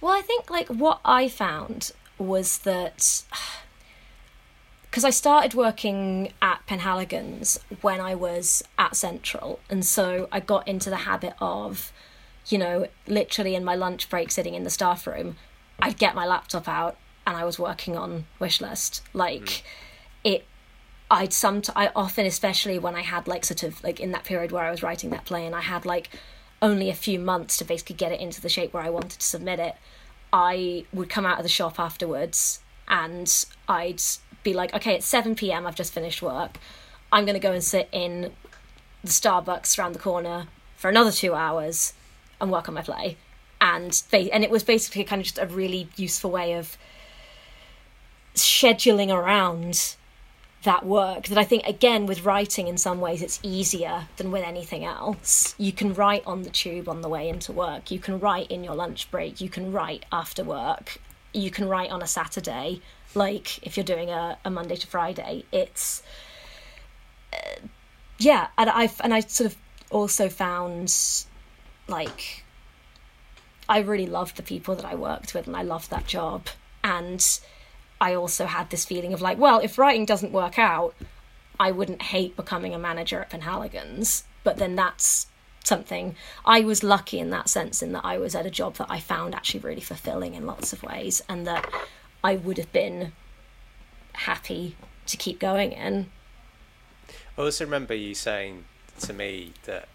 [0.00, 3.24] Well, I think like what I found was that
[4.90, 10.68] because I started working at Penhaligon's when I was at Central, and so I got
[10.68, 11.92] into the habit of,
[12.48, 15.36] you know, literally in my lunch break, sitting in the staff room,
[15.80, 19.00] I'd get my laptop out and I was working on Wishlist.
[19.12, 19.62] Like, mm.
[20.24, 20.44] it,
[21.10, 24.52] I'd some, I often, especially when I had like sort of like in that period
[24.52, 26.10] where I was writing that play, and I had like
[26.60, 29.26] only a few months to basically get it into the shape where I wanted to
[29.26, 29.74] submit it.
[30.32, 34.02] I would come out of the shop afterwards and I'd
[34.42, 36.58] be like, okay, it's 7 p.m., I've just finished work.
[37.12, 38.32] I'm going to go and sit in
[39.02, 41.92] the Starbucks around the corner for another two hours
[42.40, 43.16] and work on my play.
[43.60, 46.76] And, and it was basically kind of just a really useful way of
[48.34, 49.96] scheduling around
[50.64, 54.42] that work that I think again with writing in some ways it's easier than with
[54.42, 55.54] anything else.
[55.58, 57.90] You can write on the tube on the way into work.
[57.90, 59.40] You can write in your lunch break.
[59.40, 60.98] You can write after work.
[61.32, 62.80] You can write on a Saturday
[63.14, 66.02] like if you're doing a, a Monday to Friday, it's
[67.32, 67.66] uh,
[68.18, 69.58] yeah, and I and I sort of
[69.90, 70.94] also found
[71.88, 72.44] like
[73.68, 76.48] I really loved the people that I worked with, and I loved that job,
[76.82, 77.24] and
[78.00, 80.94] I also had this feeling of like, well, if writing doesn't work out,
[81.58, 85.28] I wouldn't hate becoming a manager at Penhaligon's, but then that's
[85.64, 88.90] something I was lucky in that sense in that I was at a job that
[88.90, 91.66] I found actually really fulfilling in lots of ways and that
[92.22, 93.12] I would have been
[94.12, 96.10] happy to keep going in.
[97.38, 98.64] I also remember you saying
[99.00, 99.88] to me that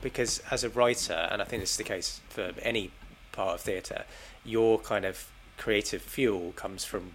[0.00, 2.90] because as a writer, and I think this is the case for any
[3.32, 4.04] part of theatre,
[4.44, 7.12] your kind of creative fuel comes from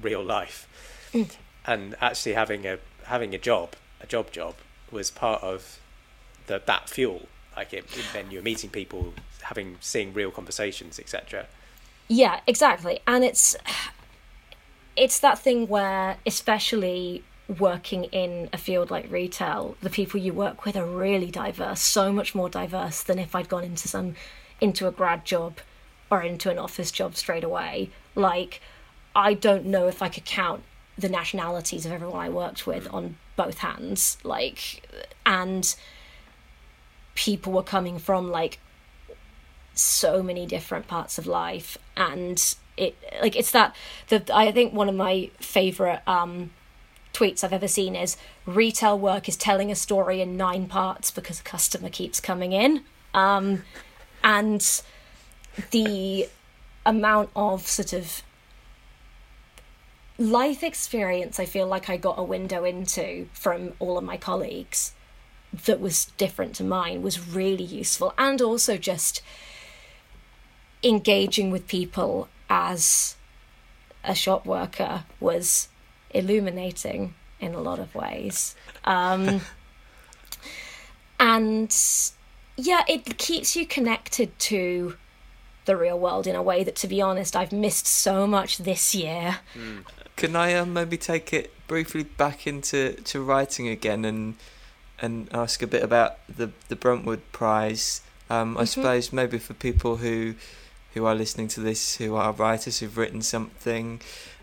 [0.00, 0.68] real life,
[1.12, 1.30] mm.
[1.66, 4.54] and actually having a having a job, a job job,
[4.90, 5.78] was part of
[6.46, 7.28] the that fuel.
[7.56, 11.46] Like it, then you're meeting people, having seeing real conversations, etc.
[12.08, 13.00] Yeah, exactly.
[13.06, 13.56] And it's
[14.96, 20.64] it's that thing where especially working in a field like retail, the people you work
[20.64, 24.14] with are really diverse, so much more diverse than if I'd gone into some
[24.60, 25.58] into a grad job
[26.10, 27.90] or into an office job straight away.
[28.14, 28.60] Like
[29.14, 30.62] I don't know if I could count
[30.96, 34.16] the nationalities of everyone I worked with on both hands.
[34.22, 34.88] Like
[35.26, 35.74] and
[37.14, 38.58] people were coming from like
[39.74, 43.74] so many different parts of life and it like it's that
[44.08, 46.50] the I think one of my favorite um
[47.14, 51.40] tweets I've ever seen is retail work is telling a story in nine parts because
[51.40, 52.82] a customer keeps coming in.
[53.14, 53.62] Um
[54.22, 54.82] and
[55.70, 56.28] the
[56.84, 58.22] amount of sort of
[60.18, 64.92] life experience I feel like I got a window into from all of my colleagues
[65.66, 68.12] that was different to mine was really useful.
[68.18, 69.22] And also just
[70.82, 73.16] engaging with people as
[74.02, 75.68] a shop worker was
[76.14, 78.54] illuminating in a lot of ways.
[78.84, 79.40] Um,
[81.20, 81.74] and
[82.56, 84.96] yeah, it keeps you connected to
[85.64, 88.94] the real world in a way that, to be honest, I've missed so much this
[88.94, 89.38] year.
[89.54, 89.84] Mm.
[90.16, 94.36] Can I um, maybe take it briefly back into to writing again and
[95.00, 98.02] and ask a bit about the the Bruntwood Prize?
[98.30, 98.66] Um, I mm-hmm.
[98.66, 100.34] suppose maybe for people who
[100.92, 104.00] who are listening to this who are writers who've written something.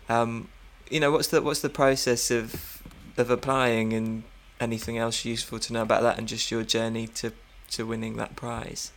[0.08, 0.48] Um,
[0.90, 2.82] you know, what's the what's the process of
[3.16, 4.22] of applying and
[4.60, 7.32] anything else useful to know about that and just your journey to
[7.72, 8.92] to winning that prize?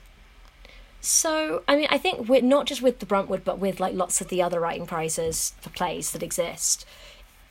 [1.01, 4.21] So, I mean, I think we're not just with the Bruntwood, but with like lots
[4.21, 6.85] of the other writing prizes for plays that exist.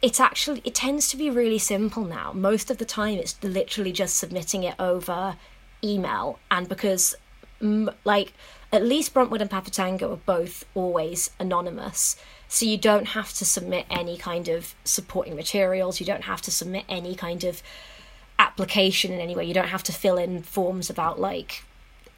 [0.02, 2.32] It's actually it tends to be really simple now.
[2.32, 5.36] Most of the time, it's literally just submitting it over
[5.82, 7.14] email, and because
[7.60, 8.32] like
[8.72, 12.16] at least Bruntwood and Papatango are both always anonymous.
[12.48, 16.50] So you don't have to submit any kind of supporting materials, you don't have to
[16.50, 17.62] submit any kind of
[18.38, 21.64] application in any way, you don't have to fill in forms about like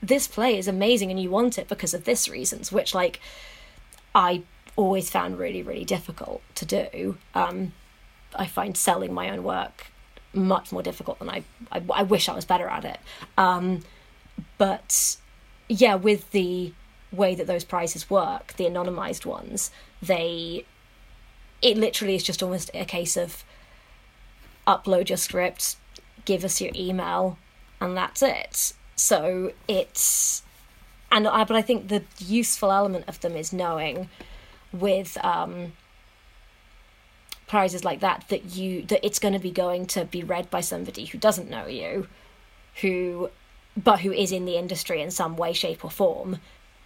[0.03, 3.21] this play is amazing and you want it because of this reasons, which like
[4.15, 4.43] I
[4.77, 7.17] always found really, really difficult to do.
[7.35, 7.73] Um,
[8.35, 9.87] I find selling my own work
[10.35, 12.99] much more difficult than I, I, I wish I was better at it.
[13.39, 13.81] Um,
[14.59, 15.17] but
[15.69, 16.73] yeah, with the
[17.11, 19.71] way that those prizes work, the anonymized ones,
[20.03, 20.65] they
[21.63, 23.45] it literally is just almost a case of
[24.67, 25.77] upload your script,
[26.25, 27.39] give us your email,
[27.81, 28.73] and that's it.
[28.95, 30.43] So it's
[31.11, 34.09] and I, but I think the useful element of them is knowing
[34.73, 35.73] with um,
[37.47, 40.61] prizes like that that you that it's going to be going to be read by
[40.61, 42.09] somebody who doesn't know you,
[42.81, 43.31] who
[43.77, 46.39] but who is in the industry in some way, shape, or form.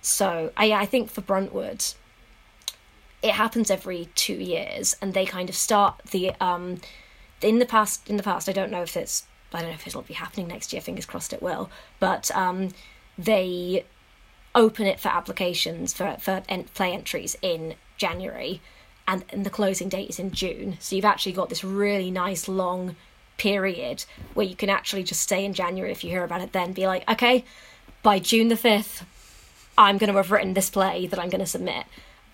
[0.03, 1.95] So I I think for Bruntwood,
[3.23, 6.81] it happens every two years, and they kind of start the um,
[7.43, 8.49] in the past in the past.
[8.49, 10.83] I don't know if it's I don't know if it'll be happening next year.
[10.83, 11.71] Fingers crossed it will.
[11.99, 12.69] But um,
[13.19, 13.85] they
[14.55, 16.43] open it for applications for for
[16.75, 18.61] play entries in January,
[19.07, 20.77] and, and the closing date is in June.
[20.81, 22.97] So you've actually got this really nice long
[23.37, 24.05] period
[24.35, 26.53] where you can actually just stay in January if you hear about it.
[26.53, 27.45] Then be like, okay,
[28.03, 29.05] by June the fifth,
[29.77, 31.85] I'm going to have written this play that I'm going to submit,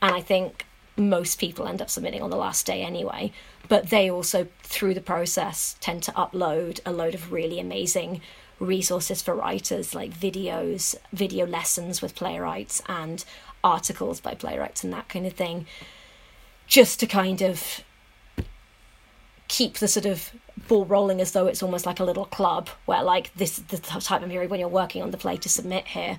[0.02, 0.65] and I think
[0.96, 3.32] most people end up submitting on the last day anyway.
[3.68, 8.20] But they also, through the process, tend to upload a load of really amazing
[8.58, 13.24] resources for writers like videos, video lessons with playwrights, and
[13.62, 15.66] articles by playwrights and that kind of thing,
[16.66, 17.82] just to kind of
[19.48, 20.32] keep the sort of
[20.68, 23.78] ball rolling as though it's almost like a little club where like this is the
[23.78, 26.18] type of period when you're working on the play to submit here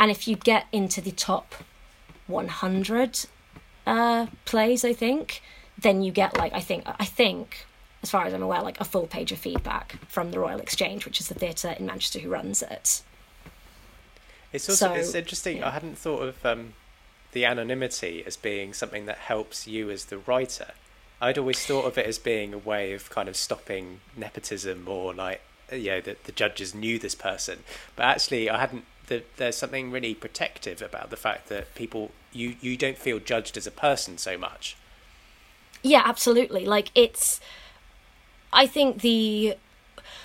[0.00, 1.54] and if you get into the top
[2.26, 3.26] 100
[3.86, 5.42] uh, plays i think
[5.78, 7.66] then you get like i think i think
[8.04, 11.06] as far as I'm aware, like a full page of feedback from the Royal Exchange,
[11.06, 13.00] which is the theatre in Manchester who runs it.
[14.52, 15.56] It's also so, it's interesting.
[15.56, 15.68] Yeah.
[15.68, 16.74] I hadn't thought of um,
[17.32, 20.72] the anonymity as being something that helps you as the writer.
[21.18, 25.14] I'd always thought of it as being a way of kind of stopping nepotism or
[25.14, 25.40] like
[25.72, 27.60] you know that the judges knew this person,
[27.96, 28.84] but actually I hadn't.
[29.06, 33.56] The, there's something really protective about the fact that people you you don't feel judged
[33.56, 34.76] as a person so much.
[35.82, 36.64] Yeah, absolutely.
[36.64, 37.40] Like it's
[38.52, 39.56] I think the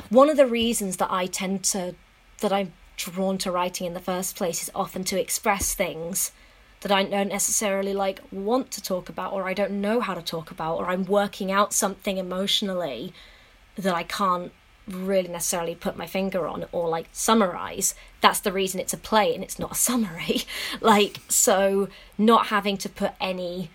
[0.09, 1.95] one of the reasons that I tend to
[2.39, 6.31] that I'm drawn to writing in the first place is often to express things
[6.81, 10.21] that I don't necessarily like want to talk about or I don't know how to
[10.21, 13.13] talk about or I'm working out something emotionally
[13.75, 14.51] that I can't
[14.89, 19.34] really necessarily put my finger on or like summarize that's the reason it's a play
[19.34, 20.41] and it's not a summary
[20.82, 23.69] like so not having to put any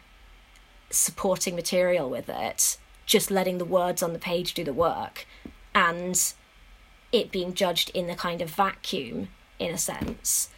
[0.91, 5.27] supporting material with it just letting the words on the page do the work
[5.75, 6.35] and
[7.13, 10.49] it being judged in the kind of vacuum in a sense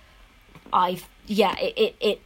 [0.73, 2.21] I've, yeah it, it, it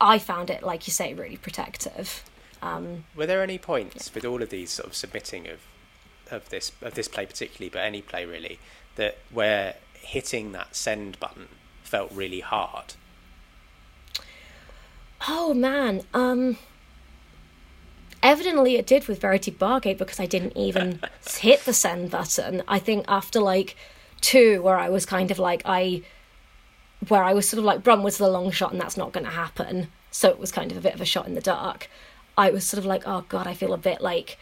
[0.00, 2.24] i found it like you say really protective
[2.62, 4.14] um, were there any points yeah.
[4.14, 5.60] with all of these sort of submitting of
[6.34, 8.58] of this of this play particularly but any play really
[8.96, 11.48] that where hitting that send button
[11.82, 12.94] felt really hard
[15.28, 16.56] oh man um
[18.24, 20.98] Evidently, it did with Verity Bargate because I didn't even
[21.38, 22.62] hit the send button.
[22.66, 23.76] I think after like
[24.22, 26.00] two, where I was kind of like, I,
[27.08, 29.26] where I was sort of like, Brum was the long shot and that's not going
[29.26, 29.88] to happen.
[30.10, 31.90] So it was kind of a bit of a shot in the dark.
[32.38, 34.38] I was sort of like, oh God, I feel a bit like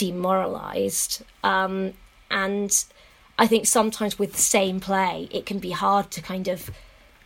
[0.00, 1.22] demoralized.
[1.44, 1.92] Um,
[2.30, 2.84] and
[3.38, 6.70] I think sometimes with the same play, it can be hard to kind of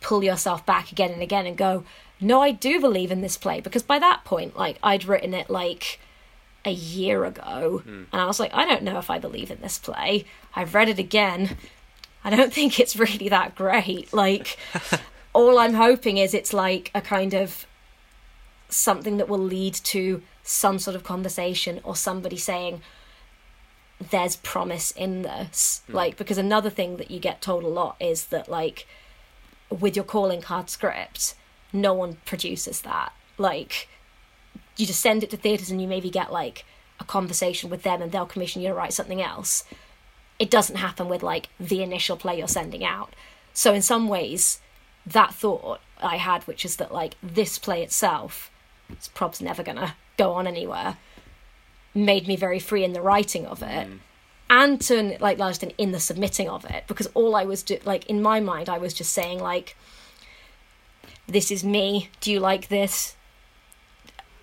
[0.01, 1.85] pull yourself back again and again and go,
[2.19, 5.49] no, I do believe in this play because by that point, like I'd written it
[5.49, 5.99] like
[6.65, 8.05] a year ago, mm.
[8.11, 10.25] and I was like, I don't know if I believe in this play.
[10.53, 11.57] I've read it again.
[12.25, 14.13] I don't think it's really that great.
[14.13, 14.57] Like,
[15.33, 17.67] all I'm hoping is it's like a kind of
[18.67, 22.81] something that will lead to some sort of conversation or somebody saying,
[24.11, 25.81] there's promise in this.
[25.89, 25.93] Mm.
[25.93, 28.87] Like, because another thing that you get told a lot is that, like,
[29.69, 31.33] with your calling card script,
[31.73, 33.11] no one produces that.
[33.37, 33.89] Like,
[34.77, 36.65] you just send it to theatres and you maybe get like
[36.99, 39.63] a conversation with them and they'll commission you to write something else.
[40.37, 43.13] It doesn't happen with like the initial play you're sending out.
[43.53, 44.59] So, in some ways,
[45.05, 48.51] that thought I had, which is that like this play itself,
[48.89, 50.97] this prob's never gonna go on anywhere,
[51.93, 53.87] made me very free in the writing of it.
[53.87, 53.99] Mm.
[54.47, 58.05] And to like Larson in the submitting of it, because all I was do like
[58.05, 59.75] in my mind, I was just saying like,
[61.27, 62.09] this is me.
[62.21, 63.15] Do you like this?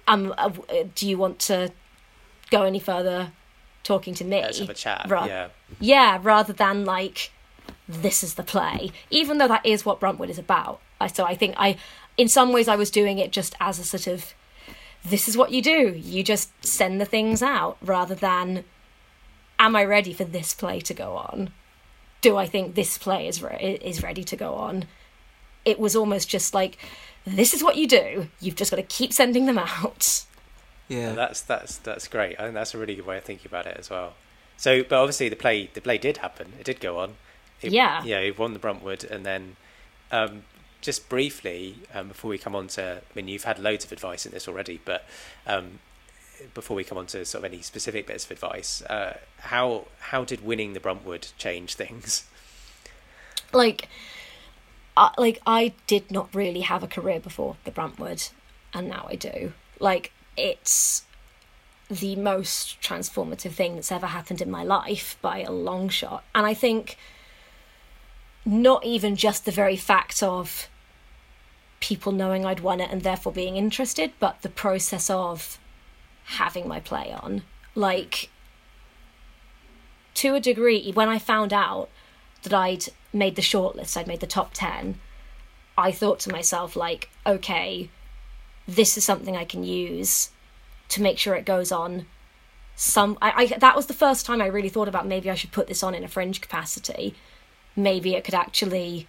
[0.09, 0.51] Um, uh,
[0.97, 1.71] do you want to
[2.51, 3.31] go any further
[3.85, 4.43] talking to me?
[4.43, 5.07] Let's have a chat.
[5.09, 5.49] Ra- yeah.
[5.79, 7.31] Yeah, rather than like,
[7.89, 8.91] this is the play.
[9.11, 10.81] Even though that is what Bruntwood is about.
[11.15, 11.77] So I think I,
[12.17, 14.35] in some ways, I was doing it just as a sort of,
[15.05, 15.95] this is what you do.
[15.97, 18.65] You just send the things out rather than,
[19.59, 21.51] am I ready for this play to go on?
[22.21, 24.87] Do I think this play is re- is ready to go on?
[25.65, 26.79] it was almost just like,
[27.25, 28.29] this is what you do.
[28.41, 30.25] You've just got to keep sending them out.
[30.89, 32.39] Yeah, that's that's that's great.
[32.39, 34.15] I think that's a really good way of thinking about it as well.
[34.57, 36.53] So, but obviously the play the play did happen.
[36.59, 37.15] It did go on.
[37.63, 38.03] It, yeah.
[38.05, 39.57] Yeah, he won the Bruntwood, and then
[40.11, 40.43] Um,
[40.83, 44.27] just briefly, um, before we come on to, I mean, you've had loads of advice
[44.27, 45.07] in this already, but
[45.47, 45.79] um,
[46.55, 50.25] before we come on to sort of any specific bits of advice, uh, how how
[50.25, 52.27] did winning the Bruntwood change things?
[53.53, 53.89] Like,
[55.19, 58.31] like I did not really have a career before the Bruntwood,
[58.75, 59.53] and now I do.
[59.79, 61.05] Like, it's
[61.89, 66.45] the most transformative thing that's ever happened in my life by a long shot, and
[66.45, 66.97] I think
[68.45, 70.69] not even just the very fact of
[71.83, 75.59] people knowing I'd won it and therefore being interested, but the process of
[76.25, 77.43] having my play on.
[77.75, 78.31] Like,
[80.15, 81.91] to a degree, when I found out
[82.45, 84.99] that I'd made the shortlist, I'd made the top 10,
[85.77, 87.91] I thought to myself, like, okay,
[88.69, 90.31] this is something I can use
[90.91, 92.07] to make sure it goes on
[92.75, 95.53] some I, I that was the first time I really thought about maybe I should
[95.53, 97.15] put this on in a fringe capacity.
[97.77, 99.07] Maybe it could actually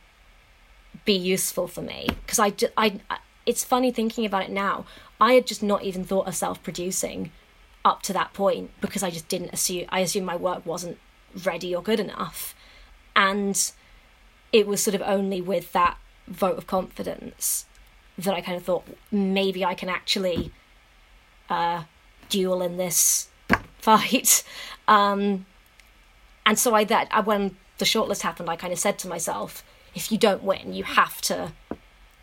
[1.06, 2.08] be useful for me.
[2.26, 3.00] Because I, I
[3.46, 4.86] it's funny thinking about it now.
[5.20, 7.32] I had just not even thought of self-producing
[7.86, 10.98] up to that point because i just didn't assume i assumed my work wasn't
[11.44, 12.56] ready or good enough.
[13.16, 13.72] And
[14.52, 15.98] it was sort of only with that
[16.28, 17.66] vote of confidence
[18.18, 20.52] that i kind of thought maybe i can actually
[21.50, 21.84] uh,
[22.30, 23.28] duel in this
[23.80, 24.44] fight.
[24.88, 25.46] Um,
[26.46, 29.64] and so i that when the shortlist happened i kind of said to myself
[29.96, 31.54] if you don't win, you have to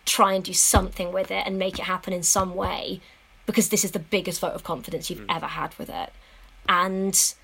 [0.04, 3.00] try and do something with it and make it happen in some way
[3.46, 5.36] because this is the biggest vote of confidence you've mm.
[5.36, 6.12] ever had with it.
[6.68, 7.34] And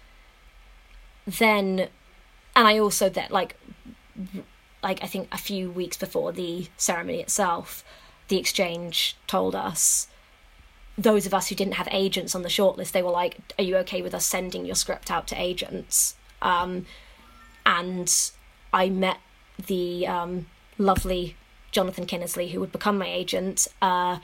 [1.26, 1.88] then,
[2.54, 3.56] and I also that like,
[4.82, 7.84] like I think a few weeks before the ceremony itself,
[8.28, 10.08] the exchange told us
[10.98, 13.76] those of us who didn't have agents on the shortlist, they were like, "Are you
[13.78, 16.86] okay with us sending your script out to agents?" Um,
[17.66, 18.12] and
[18.72, 19.18] I met
[19.64, 20.46] the um,
[20.78, 21.36] lovely
[21.72, 24.18] Jonathan Kinnersley, who would become my agent, uh,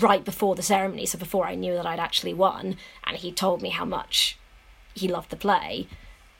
[0.00, 3.62] right before the ceremony, so before I knew that I'd actually won, and he told
[3.62, 4.38] me how much
[4.94, 5.86] he loved the play,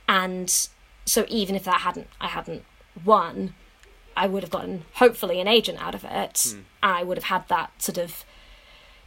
[0.09, 0.69] and
[1.05, 2.65] so even if that hadn't I hadn't
[3.05, 3.55] won,
[4.17, 6.63] I would have gotten hopefully an agent out of it, mm.
[6.83, 8.25] I would have had that sort of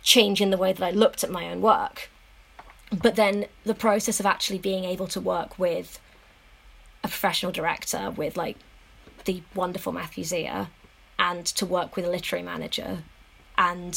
[0.01, 2.09] change in the way that I looked at my own work.
[2.91, 5.99] But then the process of actually being able to work with
[7.03, 8.57] a professional director with like
[9.25, 10.67] the wonderful Matthew Xia
[11.17, 13.03] and to work with a literary manager
[13.57, 13.93] and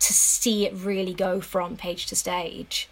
[0.00, 2.88] to see it really go from page to stage.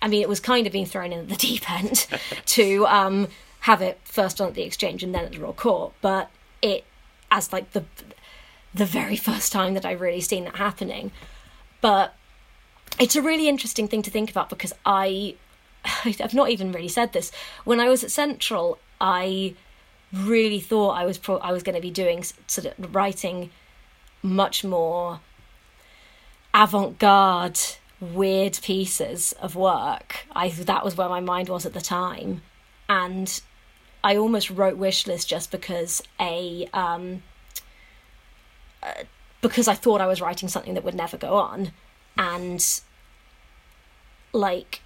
[0.00, 2.06] I mean, it was kind of being thrown in at the deep end
[2.46, 3.28] to um,
[3.60, 6.30] have it first on at the exchange and then at the Royal Court, but
[6.62, 6.84] it
[7.30, 7.84] as like the
[8.72, 11.10] the very first time that I've really seen that happening.
[11.80, 12.14] But
[13.00, 15.36] it's a really interesting thing to think about because I
[16.04, 17.32] I've not even really said this.
[17.64, 19.54] When I was at Central, I
[20.12, 23.50] really thought I was pro- I was going to be doing sort of writing
[24.22, 25.20] much more
[26.54, 27.58] avant-garde
[28.00, 30.26] weird pieces of work.
[30.34, 32.42] I that was where my mind was at the time,
[32.88, 33.40] and
[34.02, 37.22] I almost wrote wish list just because a um,
[38.82, 39.04] uh,
[39.40, 41.72] because I thought I was writing something that would never go on,
[42.16, 42.64] and
[44.32, 44.80] like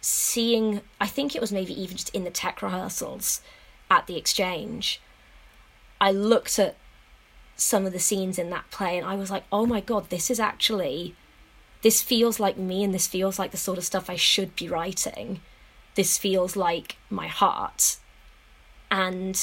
[0.00, 3.42] seeing I think it was maybe even just in the tech rehearsals
[3.90, 5.00] at the exchange,
[6.00, 6.76] I looked at
[7.56, 10.30] some of the scenes in that play and I was like, oh my god, this
[10.30, 11.14] is actually,
[11.82, 14.68] this feels like me and this feels like the sort of stuff I should be
[14.68, 15.40] writing.
[15.94, 17.98] This feels like my heart.
[18.90, 19.38] And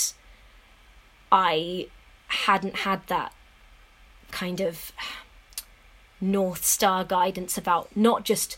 [1.31, 1.89] I
[2.27, 3.33] hadn't had that
[4.31, 4.91] kind of
[6.19, 8.57] North Star guidance about not just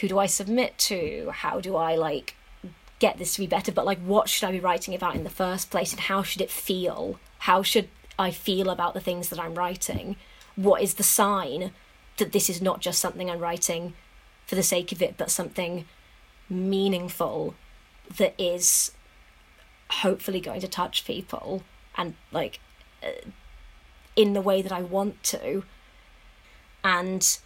[0.00, 2.36] who do I submit to, how do I like
[2.98, 5.30] get this to be better, but like what should I be writing about in the
[5.30, 7.18] first place and how should it feel?
[7.40, 7.88] How should
[8.18, 10.16] I feel about the things that I'm writing?
[10.56, 11.72] What is the sign
[12.16, 13.94] that this is not just something I'm writing
[14.46, 15.84] for the sake of it, but something
[16.48, 17.54] meaningful
[18.16, 18.92] that is
[19.90, 21.62] hopefully going to touch people
[21.96, 22.60] and like
[23.02, 23.28] uh,
[24.16, 25.64] in the way that I want to.
[26.82, 27.38] And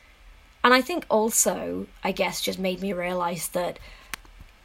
[0.65, 3.79] and I think also, I guess, just made me realize that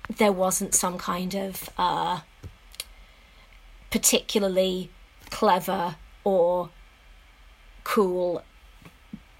[0.10, 2.22] there wasn't some kind of uh,
[3.92, 4.90] particularly
[5.30, 6.70] clever or
[7.84, 8.44] cool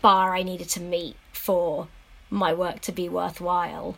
[0.02, 1.88] bar I needed to meet for
[2.30, 3.98] my work to be worthwhile.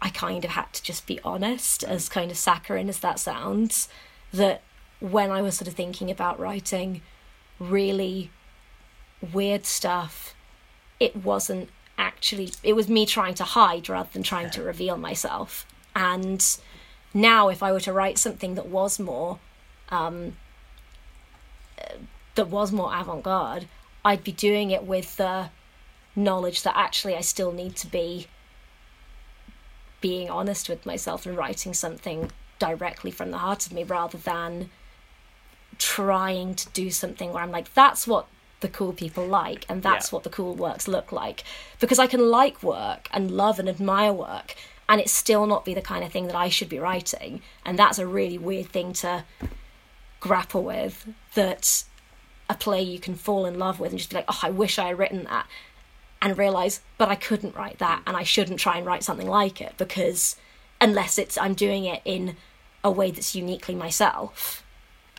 [0.00, 3.88] I kind of had to just be honest, as kind of saccharine as that sounds,
[4.32, 4.62] that
[5.00, 7.02] when I was sort of thinking about writing
[7.58, 8.30] really
[9.32, 10.34] weird stuff,
[11.00, 15.66] it wasn't actually, it was me trying to hide rather than trying to reveal myself.
[15.94, 16.44] And
[17.12, 19.38] now, if I were to write something that was more
[19.90, 20.36] um,
[22.34, 23.68] that was more avant-garde
[24.04, 25.50] i'd be doing it with the
[26.16, 28.26] knowledge that actually i still need to be
[30.00, 34.68] being honest with myself and writing something directly from the heart of me rather than
[35.78, 38.26] trying to do something where I'm like, that's what
[38.60, 40.16] the cool people like and that's Yeah.
[40.16, 41.42] what the cool works look like.
[41.80, 44.54] Because I can like work and love and admire work
[44.88, 47.42] and it still not be the kind of thing that I should be writing.
[47.64, 49.24] And that's a really weird thing to
[50.20, 51.84] grapple with that
[52.48, 54.78] a play you can fall in love with and just be like, oh, I wish
[54.78, 55.46] I had written that.
[56.20, 59.60] And realize, but I couldn't write that and I shouldn't try and write something like
[59.60, 60.36] it because
[60.80, 62.36] unless it's I'm doing it in
[62.82, 64.64] a way that's uniquely myself.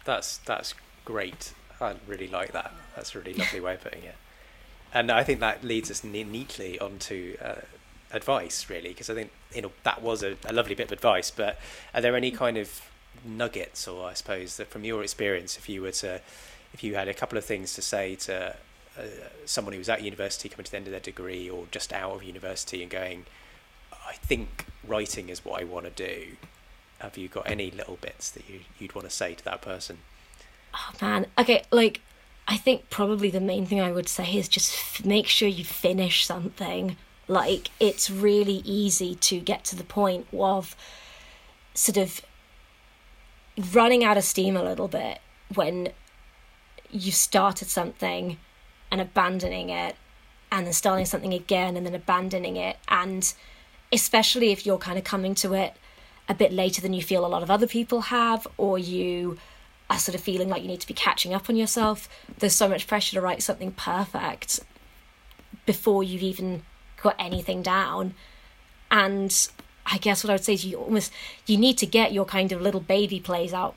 [0.03, 1.53] That's that's great.
[1.79, 2.71] I really like that.
[2.95, 4.15] That's a really lovely way of putting it.
[4.93, 7.61] And I think that leads us ne- neatly onto uh,
[8.11, 11.31] advice, really, because I think you know that was a, a lovely bit of advice.
[11.31, 11.59] But
[11.93, 12.81] are there any kind of
[13.23, 16.21] nuggets, or I suppose that from your experience, if you were to,
[16.73, 18.55] if you had a couple of things to say to
[18.97, 19.01] uh,
[19.45, 22.11] someone who was at university, coming to the end of their degree, or just out
[22.11, 23.25] of university, and going,
[24.07, 26.35] I think writing is what I want to do.
[26.99, 29.99] Have you got any little bits that you, you'd want to say to that person?
[30.73, 31.27] Oh man.
[31.37, 32.01] Okay, like
[32.47, 35.63] I think probably the main thing I would say is just f- make sure you
[35.63, 36.97] finish something.
[37.27, 40.75] Like it's really easy to get to the point of
[41.73, 42.21] sort of
[43.73, 45.19] running out of steam a little bit
[45.53, 45.89] when
[46.91, 48.37] you started something
[48.91, 49.95] and abandoning it
[50.51, 52.77] and then starting something again and then abandoning it.
[52.87, 53.33] And
[53.91, 55.73] especially if you're kind of coming to it
[56.27, 59.37] a bit later than you feel a lot of other people have or you
[59.89, 62.09] are sort of feeling like you need to be catching up on yourself
[62.39, 64.59] there's so much pressure to write something perfect
[65.65, 66.63] before you've even
[67.05, 68.13] got anything down.
[68.91, 69.31] And
[69.87, 71.11] i guess what i would say is you almost
[71.45, 73.75] you need to get your kind of little baby plays out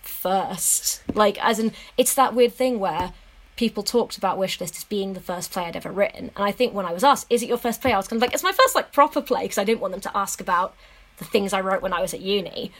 [0.00, 1.02] first.
[1.14, 3.12] Like as in it's that weird thing where
[3.56, 6.30] people talked about wishlist as being the first play i'd ever written.
[6.34, 7.92] And i think when i was asked is it your first play?
[7.92, 9.92] I was kind of like it's my first like proper play because i didn't want
[9.92, 10.74] them to ask about
[11.18, 12.72] the things i wrote when i was at uni.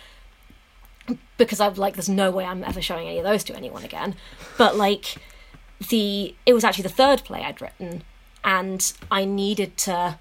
[1.36, 4.14] Because i'm like there's no way i'm ever showing any of those to anyone again.
[4.57, 5.16] But like
[5.90, 8.05] the it was actually the third play i'd written
[8.45, 10.18] and i needed to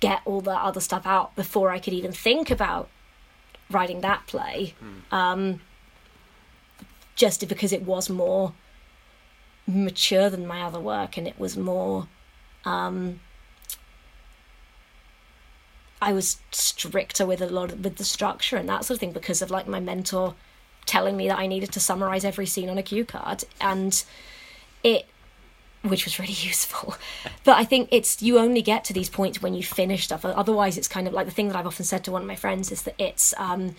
[0.00, 2.88] get all the other stuff out before i could even think about
[3.70, 4.74] writing that play.
[5.12, 5.60] Um,
[7.14, 8.52] just because it was more
[9.66, 12.06] mature than my other work and it was more
[12.64, 13.20] um,
[16.00, 19.12] I was stricter with a lot of, with the structure and that sort of thing
[19.12, 20.34] because of like my mentor
[20.86, 23.44] telling me that I needed to summarize every scene on a cue card.
[23.60, 24.02] And
[24.84, 25.06] it
[25.88, 26.94] which was really useful.
[27.44, 30.24] But I think it's you only get to these points when you finish stuff.
[30.24, 32.36] Otherwise, it's kind of like the thing that I've often said to one of my
[32.36, 33.74] friends is that it's um,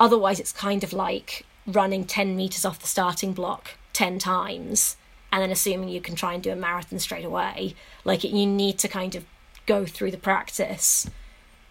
[0.00, 4.96] otherwise it's kind of like running ten meters off the starting block ten times
[5.30, 7.74] and then assuming you can try and do a marathon straight away.
[8.04, 9.24] Like you need to kind of
[9.66, 11.08] go through the practice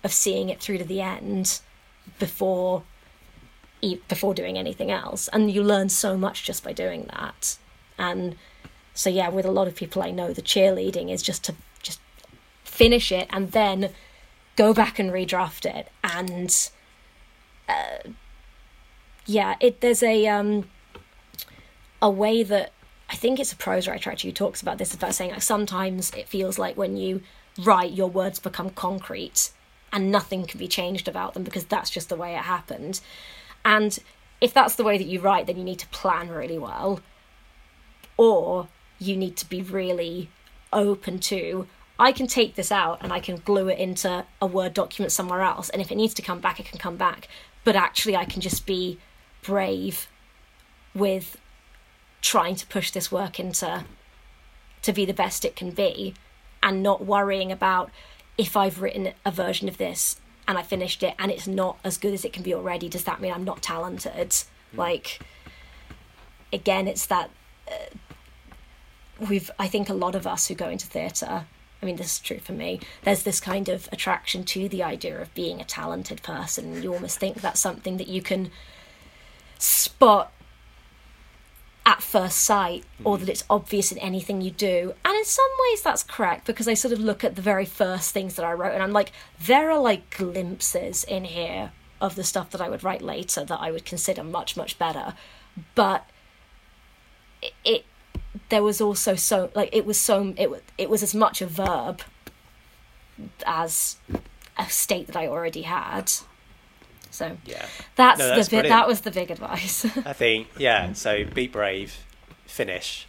[0.03, 1.59] of seeing it through to the end
[2.19, 2.83] before
[4.07, 7.57] before doing anything else and you learn so much just by doing that
[7.97, 8.35] and
[8.97, 11.99] so yeah with a lot of people i know the cheerleading is just to just
[12.63, 13.89] finish it and then
[14.57, 15.87] go back and redraft it.
[16.03, 16.69] And
[17.69, 18.09] uh,
[19.25, 20.69] yeah it there's a um
[22.01, 22.71] a way that
[23.09, 26.11] i think it's a prose writer actually who talks about this about saying like sometimes
[26.11, 27.21] it feels like when you
[27.61, 29.51] write your words become concrete
[29.91, 33.01] and nothing can be changed about them because that's just the way it happened.
[33.65, 33.97] And
[34.39, 37.01] if that's the way that you write then you need to plan really well.
[38.15, 38.69] Or
[38.99, 40.29] you need to be really
[40.73, 41.67] open to
[41.99, 45.41] I can take this out and I can glue it into a Word document somewhere
[45.41, 45.69] else.
[45.69, 47.27] And if it needs to come back, it can come back.
[47.63, 48.99] But actually, I can just be
[49.41, 50.07] brave
[50.93, 51.37] with
[52.21, 53.85] trying to push this work into
[54.83, 56.13] to be the best it can be
[56.61, 57.89] and not worrying about
[58.37, 61.97] if I've written a version of this and I finished it and it's not as
[61.97, 64.33] good as it can be already, does that mean I'm not talented?
[64.71, 64.77] Hmm.
[64.77, 65.19] Like,
[66.53, 67.31] again, it's that
[67.67, 67.95] uh,
[69.29, 71.45] we've i think a lot of us who go into theatre
[71.81, 75.19] i mean this is true for me there's this kind of attraction to the idea
[75.21, 78.49] of being a talented person you almost think that's something that you can
[79.59, 80.31] spot
[81.87, 83.21] at first sight or mm.
[83.21, 84.93] that it's obvious in anything you do.
[85.05, 88.11] And in some ways that's correct because i sort of look at the very first
[88.11, 92.25] things that i wrote and i'm like there are like glimpses in here of the
[92.25, 95.13] stuff that i would write later that i would consider much much better.
[95.75, 96.07] But
[97.41, 97.85] it, it
[98.49, 101.45] there was also so like it was so it was it was as much a
[101.47, 102.01] verb
[103.45, 103.97] as
[104.57, 106.11] a state that I already had.
[107.09, 107.65] So Yeah.
[107.95, 108.69] that's, No, that's the bit.
[108.69, 109.85] That was the big advice.
[110.05, 110.93] I think yeah.
[110.93, 111.97] So be brave,
[112.45, 113.07] finish,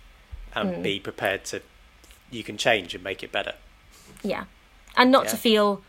[0.54, 0.82] and Mm.
[0.82, 1.62] be prepared to.
[2.30, 3.54] You can change and make it better.
[4.22, 4.44] yeah,
[4.96, 5.82] and not to feel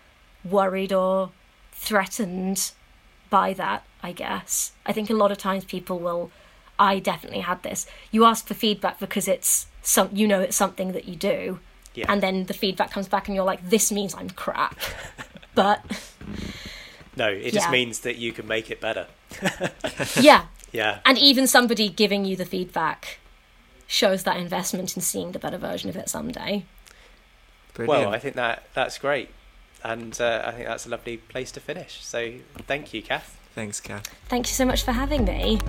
[0.43, 1.31] worried or
[1.71, 2.71] threatened
[3.29, 3.83] by that.
[4.01, 6.31] I guess I think a lot of times people will.
[6.79, 7.85] I definitely had this.
[8.11, 10.09] You ask for feedback because it's some.
[10.13, 11.59] You know, it's something that you do.
[11.93, 12.05] Yeah.
[12.07, 14.79] And then the feedback comes back, and you're like, "This means I'm crap,"
[15.55, 15.83] but
[17.15, 19.07] No, it just means that you can make it better.
[20.19, 20.99] yeah, Yeah.
[21.05, 23.19] And even somebody giving you the feedback
[23.87, 26.63] shows that investment in seeing the better version of it someday.
[27.73, 28.05] Brilliant.
[28.05, 29.29] Well, I think that that's great,
[29.83, 32.03] and uh, I think that's a lovely place to finish.
[32.03, 32.33] So
[32.67, 33.37] thank you, Kath.
[33.55, 34.07] Thanks, Kath.
[34.29, 35.59] Thank you so much for having me.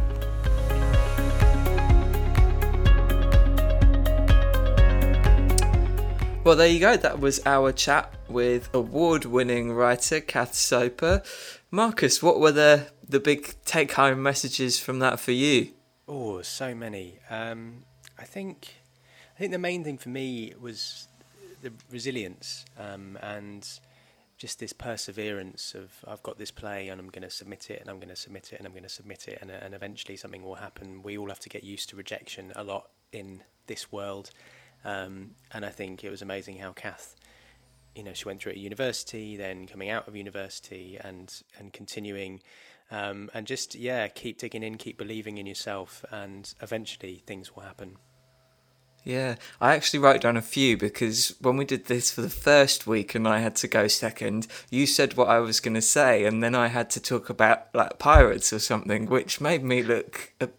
[6.50, 6.96] Well, there you go.
[6.96, 11.22] That was our chat with award-winning writer Kath Soper.
[11.70, 15.74] Marcus, what were the the big take-home messages from that for you?
[16.08, 17.20] Oh, so many.
[17.30, 17.84] Um,
[18.18, 18.74] I think,
[19.36, 21.06] I think the main thing for me was
[21.62, 23.64] the resilience um, and
[24.36, 27.88] just this perseverance of I've got this play and I'm going to submit it and
[27.88, 30.42] I'm going to submit it and I'm going to submit it and, and eventually something
[30.42, 31.04] will happen.
[31.04, 34.30] We all have to get used to rejection a lot in this world,
[34.84, 37.16] um, and I think it was amazing how Kath.
[37.94, 42.40] You know, she went through at university, then coming out of university, and and continuing
[42.90, 47.62] um, and just yeah, keep digging in, keep believing in yourself, and eventually things will
[47.62, 47.96] happen.
[49.04, 52.86] Yeah, I actually wrote down a few because when we did this for the first
[52.86, 56.24] week and I had to go second, you said what I was going to say,
[56.24, 60.34] and then I had to talk about like pirates or something, which made me look
[60.40, 60.50] a,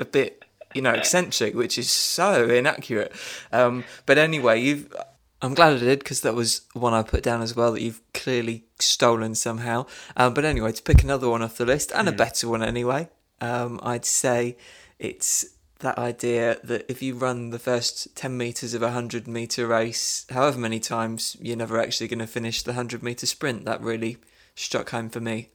[0.00, 0.44] a bit,
[0.74, 3.12] you know, eccentric, which is so inaccurate.
[3.52, 4.94] Um, but anyway, you've.
[5.40, 8.00] I'm glad I did because that was one I put down as well that you've
[8.12, 9.86] clearly stolen somehow.
[10.16, 13.08] Um, but anyway, to pick another one off the list and a better one anyway,
[13.40, 14.56] um, I'd say
[14.98, 15.46] it's
[15.78, 20.26] that idea that if you run the first 10 metres of a 100 metre race,
[20.30, 23.64] however many times, you're never actually going to finish the 100 metre sprint.
[23.64, 24.18] That really
[24.56, 25.50] struck home for me.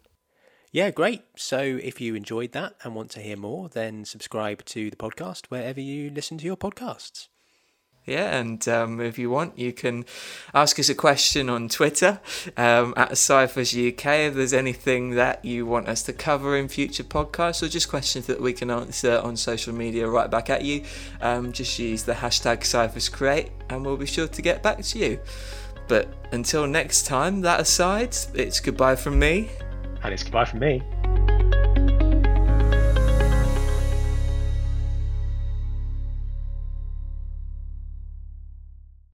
[0.73, 1.21] Yeah, great.
[1.35, 5.45] So if you enjoyed that and want to hear more, then subscribe to the podcast
[5.49, 7.27] wherever you listen to your podcasts.
[8.05, 10.03] Yeah, and um, if you want, you can
[10.51, 12.19] ask us a question on Twitter
[12.57, 17.03] um, at Cyphers UK if there's anything that you want us to cover in future
[17.03, 20.83] podcasts or just questions that we can answer on social media right back at you.
[21.21, 24.97] Um, just use the hashtag Cyphers Create and we'll be sure to get back to
[24.99, 25.19] you.
[25.87, 29.49] But until next time, that aside, it's goodbye from me
[30.03, 30.81] and it's goodbye from me.